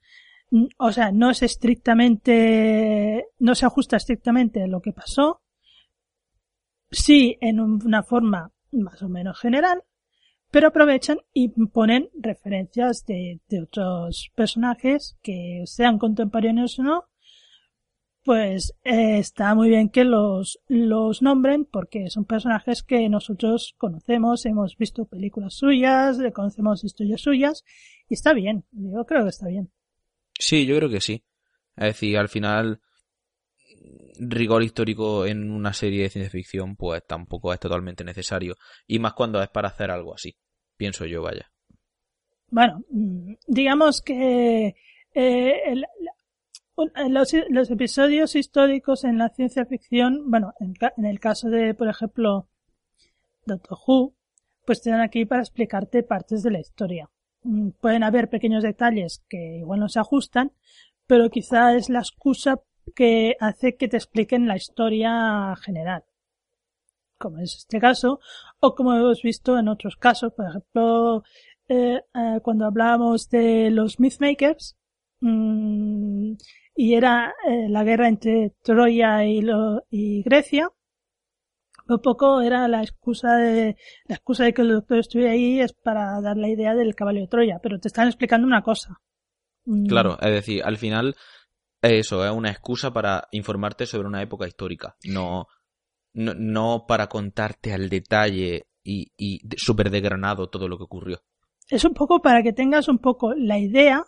[0.79, 5.41] O sea, no es estrictamente, no se ajusta estrictamente a lo que pasó.
[6.91, 9.83] Sí, en una forma más o menos general,
[10.51, 17.05] pero aprovechan y ponen referencias de, otros personajes que sean contemporáneos o no,
[18.23, 24.45] pues eh, está muy bien que los, los nombren porque son personajes que nosotros conocemos,
[24.45, 27.65] hemos visto películas suyas, conocemos historias suyas
[28.09, 29.71] y está bien, yo creo que está bien.
[30.45, 31.25] Sí, yo creo que sí.
[31.77, 32.81] Es decir, al final,
[34.19, 38.57] rigor histórico en una serie de ciencia ficción, pues tampoco es totalmente necesario.
[38.89, 40.37] Y más cuando es para hacer algo así.
[40.77, 41.49] Pienso yo, vaya.
[42.49, 42.83] Bueno,
[43.47, 44.75] digamos que
[45.15, 45.75] eh,
[47.09, 52.49] los, episodios históricos en la ciencia ficción, bueno, en, en el caso de, por ejemplo,
[53.47, 54.17] Doctor Who,
[54.67, 57.12] pues te dan aquí para explicarte partes de la historia.
[57.45, 60.53] Mm, Pueden haber pequeños detalles que igual no se ajustan,
[61.07, 62.61] pero quizá es la excusa
[62.95, 66.05] que hace que te expliquen la historia general.
[67.19, 68.21] Como es este caso,
[68.61, 71.23] o como hemos visto en otros casos, por ejemplo,
[71.69, 74.77] eh, eh, cuando hablábamos de los Mythmakers,
[75.21, 76.33] mm,
[76.75, 80.71] y era eh, la guerra entre Troya y, Grecia,
[81.89, 83.77] un poco era la excusa de
[84.07, 87.21] la excusa de que el doctor estuviera ahí es para dar la idea del caballo
[87.21, 89.01] de Troya, pero te están explicando una cosa.
[89.65, 91.15] Mm, Claro, es decir, al final,
[91.83, 94.97] eso es una excusa para informarte sobre una época histórica.
[95.05, 95.47] No,
[96.15, 101.21] no, no para contarte al detalle y, y súper desgranado todo lo que ocurrió.
[101.71, 104.05] es un poco para que tengas un poco la idea,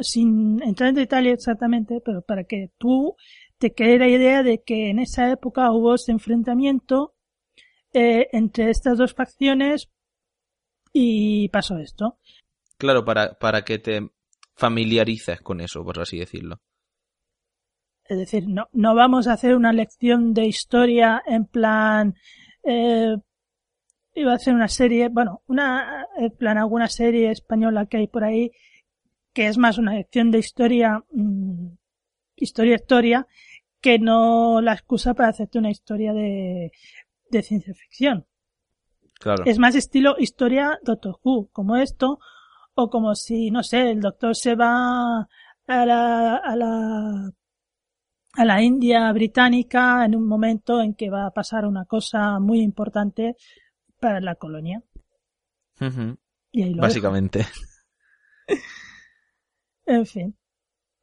[0.00, 3.14] sin entrar en detalle exactamente, pero para que tú
[3.62, 7.14] te quede la idea de que en esa época hubo ese enfrentamiento
[7.92, 9.88] eh, entre estas dos facciones
[10.92, 12.18] y pasó esto.
[12.76, 14.10] Claro, para, para que te
[14.56, 16.60] familiarices con eso, por así decirlo.
[18.04, 22.16] Es decir, no, no vamos a hacer una lección de historia en plan,
[22.64, 23.14] eh,
[24.12, 28.24] iba a hacer una serie, bueno, una, en plan alguna serie española que hay por
[28.24, 28.50] ahí,
[29.32, 31.68] que es más una lección de historia, mm,
[32.34, 33.26] historia, historia,
[33.82, 36.72] que no la excusa para hacerte una historia de,
[37.30, 38.26] de ciencia ficción.
[39.20, 39.44] Claro.
[39.44, 42.18] Es más estilo historia Doctor Who, como esto,
[42.74, 45.28] o como si, no sé, el doctor se va
[45.66, 47.30] a la, a la,
[48.34, 52.60] a la India británica en un momento en que va a pasar una cosa muy
[52.60, 53.36] importante
[54.00, 54.82] para la colonia.
[56.52, 56.82] Y ahí lo.
[56.82, 57.46] Básicamente.
[59.84, 60.38] En fin.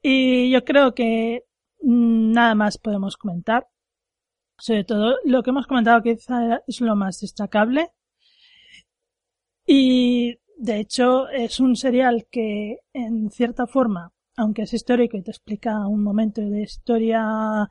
[0.01, 1.43] Y yo creo que
[1.82, 3.67] nada más podemos comentar.
[4.57, 7.91] Sobre todo, lo que hemos comentado quizá es lo más destacable.
[9.65, 15.32] Y de hecho es un serial que en cierta forma, aunque es histórico y te
[15.32, 17.67] explica un momento de historia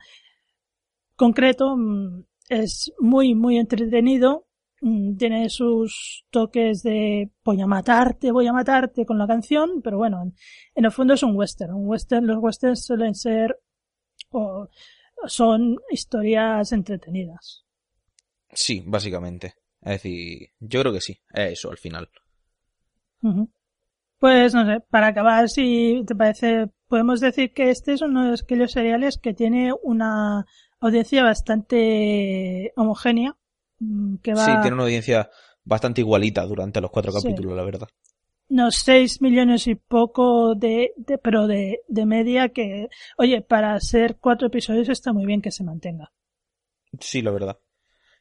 [1.15, 4.47] concreto, mm, es muy, muy entretenido.
[4.81, 9.97] Mm, Tiene sus toques de voy a matarte, voy a matarte con la canción, pero
[9.97, 10.23] bueno,
[10.75, 11.73] en, el fondo es un western.
[11.73, 13.59] Un western, los westerns suelen ser
[14.31, 14.67] o
[15.27, 17.65] son historias entretenidas.
[18.51, 19.55] Sí, básicamente.
[19.81, 21.19] Es decir, yo creo que sí.
[21.33, 22.09] Es eso al final.
[24.19, 28.37] Pues no sé, para acabar, si te parece, podemos decir que este es uno de
[28.41, 30.45] aquellos seriales que tiene una
[30.81, 33.37] audiencia bastante homogénea,
[33.79, 35.29] mm, que va Sí, tiene una audiencia
[35.63, 37.21] bastante igualita durante los cuatro Sí.
[37.21, 37.87] capítulos, la verdad.
[38.49, 44.17] Unos 6 millones y poco de, de pero de, de media que, oye, para ser
[44.19, 46.11] cuatro episodios está muy bien que se mantenga.
[46.99, 47.59] Sí, la verdad.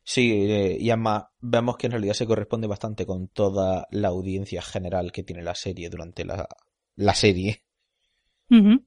[0.05, 4.62] Sí, eh, y además vemos que en realidad se corresponde bastante con toda la audiencia
[4.62, 6.49] general que tiene la serie durante la,
[6.97, 7.64] la serie,
[8.51, 8.85] Ujú,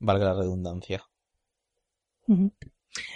[0.00, 1.04] valga la redundancia.
[2.28, 2.52] ujú.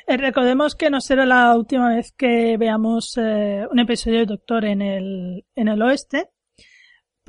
[0.07, 4.65] Eh, recordemos que no será la última vez que veamos eh, un episodio de Doctor
[4.67, 6.31] en el, en el oeste,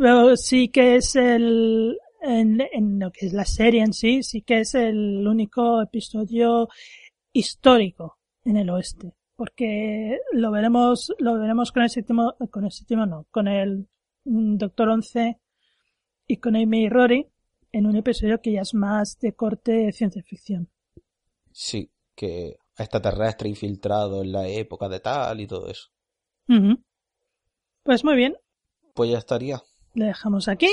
[0.02, 4.42] pero sí que es el, en, en lo que es la serie en sí, sí
[4.42, 6.70] que es el único episodio
[7.32, 13.06] histórico en el oeste, porque lo veremos, lo veremos con el séptimo, con el séptimo
[13.06, 13.88] no, con el
[14.26, 15.40] mm, Doctor 11
[16.26, 17.28] y con Amy y Rory
[17.72, 20.68] en un episodio que ya es más de corte de ciencia ficción.
[21.52, 25.90] Sí, que extraterrestre infiltrado en la época de tal y todo eso.
[27.84, 28.36] Pues muy bien,
[28.96, 29.62] Pues ya estaría.
[29.94, 30.68] Le dejamos aquí.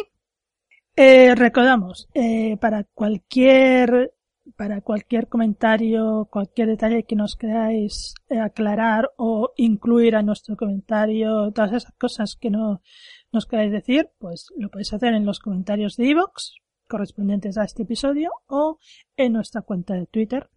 [0.96, 4.14] Eh, recordamos, eh, para cualquier,
[4.56, 11.52] para cualquier comentario, cualquier detalle que nos queráis eh, aclarar o incluir a nuestro comentario,
[11.52, 12.82] todas esas cosas que no
[13.30, 16.56] nos queráis decir, pues lo podéis hacer en los comentarios de iVoox
[16.88, 18.78] correspondientes a este episodio o
[19.16, 20.48] en nuestra cuenta de Twitter,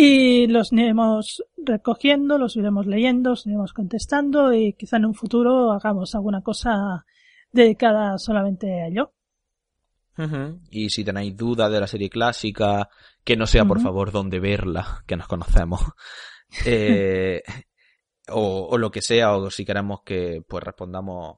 [0.00, 5.72] y los iremos recogiendo, los iremos leyendo, los iremos contestando y quizá en un futuro
[5.72, 7.04] hagamos alguna cosa
[7.50, 9.12] dedicada solamente a ello.
[10.70, 12.88] Y si tenéis dudas de la serie clásica,
[13.24, 15.80] que no sea por favor dónde verla, que nos conocemos.
[16.64, 17.42] Eh,
[18.30, 21.36] o, o lo que sea, o si queremos que pues respondamos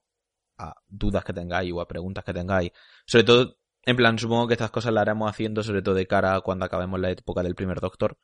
[0.56, 2.70] a dudas que tengáis o a preguntas que tengáis.
[3.06, 6.36] Sobre todo, en plan, supongo que estas cosas las haremos haciendo sobre todo de cara
[6.36, 8.18] a cuando acabemos la época del primer doctor.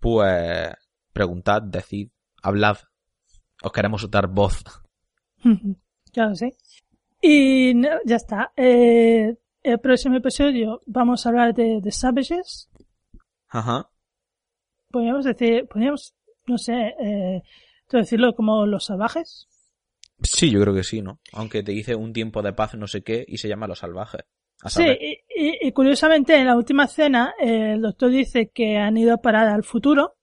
[0.00, 0.74] Pues
[1.12, 2.10] preguntad, decid,
[2.42, 2.78] hablad.
[3.62, 4.62] Os queremos dar voz.
[6.12, 6.52] claro, sí.
[7.20, 8.52] Y no, ya está.
[8.56, 12.70] Eh, el próximo episodio vamos a hablar de, de Savages.
[13.48, 13.90] Ajá.
[14.90, 16.14] Podríamos decir, podríamos,
[16.46, 17.42] no sé, eh,
[17.90, 19.48] decirlo como los salvajes.
[20.22, 21.20] Sí, yo creo que sí, ¿no?
[21.32, 24.22] Aunque te dice un tiempo de paz, no sé qué, y se llama Los Salvajes.
[24.62, 28.76] A Sí, y, y- y curiosamente en la última cena eh, el doctor dice que
[28.76, 30.14] han ido a parar al futuro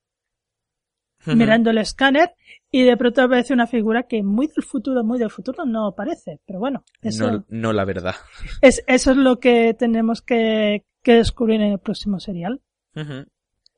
[1.40, 2.36] mirando el escáner
[2.70, 6.40] y de pronto aparece una figura que muy del futuro, muy del futuro no parece,
[6.46, 8.14] pero bueno, eso, No, no la verdad.
[8.62, 12.62] es, eso es lo que tenemos que, que descubrir en el próximo serial.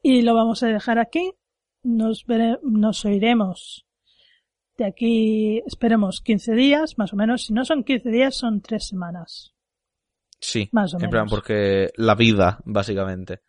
[0.04, 1.32] Y lo vamos a dejar aquí,
[1.84, 3.86] nos, vere- nos oiremos
[4.78, 8.86] de aquí, esperemos 15 días, más o menos, si no son 15 días son 3
[8.88, 9.54] semanas.
[10.40, 11.32] Sí, Más o en plan menos.
[11.32, 13.42] porque la vida, básicamente.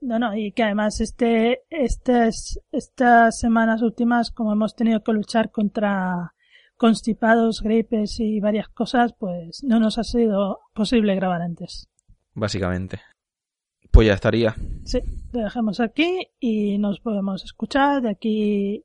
[0.00, 5.50] No, no, y que además este, estas, estas semanas últimas, como hemos tenido que luchar
[5.52, 6.34] contra
[6.76, 11.88] constipados, gripes y varias cosas, pues no nos ha sido posible grabar antes.
[12.34, 13.00] básicamente.
[13.92, 14.54] Pues ya estaría.
[14.84, 15.00] Sí,
[15.32, 18.84] lo dejamos aquí y nos podemos escuchar de aquí.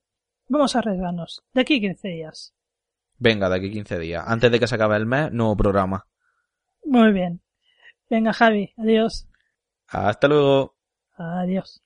[0.50, 1.42] Vamos a arriesgarnos.
[1.54, 2.54] De aquí 15 días.
[3.18, 4.24] Venga, de aquí 15 días.
[4.28, 6.06] Antes de que se acabe el mes, nuevo programa.
[6.88, 7.42] Muy bien.
[8.10, 8.74] Venga, Javi.
[8.78, 9.28] Adiós.
[9.90, 10.76] Hasta luego.
[11.18, 11.82] Adiós.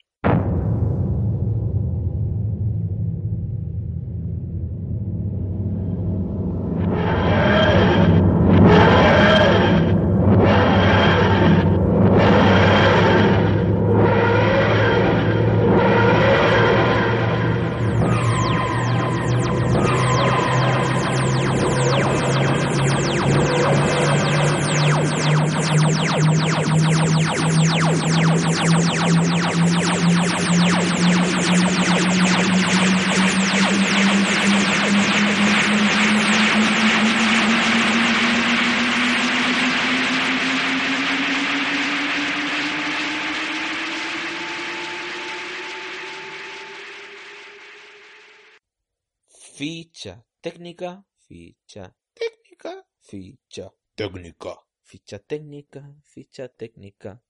[54.12, 54.58] técnica.
[54.82, 57.22] Ficha técnica, ficha técnica.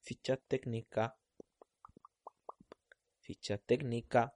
[0.00, 1.16] Ficha técnica.
[3.20, 4.32] Ficha técnica.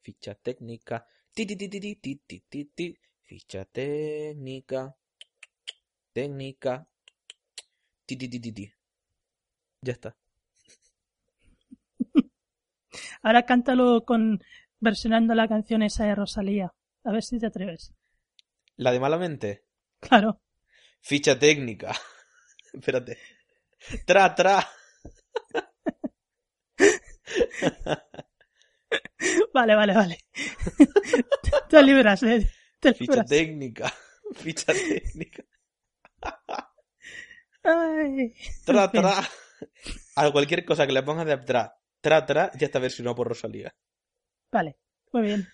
[0.00, 1.06] Ficha técnica.
[1.32, 2.98] Ti, ti, ti, ti, ti, ti, ti, ti.
[3.22, 4.96] Ficha técnica.
[6.12, 6.88] Técnica.
[8.04, 8.72] Ti, ti, ti, ti, ti.
[9.82, 10.16] Ya está.
[13.22, 14.42] Ahora cántalo con
[14.80, 16.74] versionando la canción esa de Rosalía.
[17.04, 17.92] A ver si te atreves.
[18.76, 19.64] La de malamente.
[20.00, 20.40] Claro.
[21.00, 21.92] Ficha técnica.
[22.72, 23.18] Espérate.
[24.04, 24.66] Tra, tra.
[29.52, 30.18] Vale, vale, vale.
[31.68, 32.48] te libras, eh.
[32.80, 33.28] Te Ficha libras.
[33.28, 33.92] técnica.
[34.34, 35.44] Ficha técnica.
[37.62, 38.32] Ay.
[38.64, 39.14] Tra, tra.
[40.16, 43.74] A cualquier cosa que le pongas de tra, tra, tra, ya está versionado por Rosalía.
[44.52, 44.76] Vale,
[45.12, 45.48] muy bien.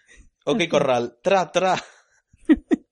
[0.45, 1.19] Ok, corral.
[1.23, 1.75] Tra, tra.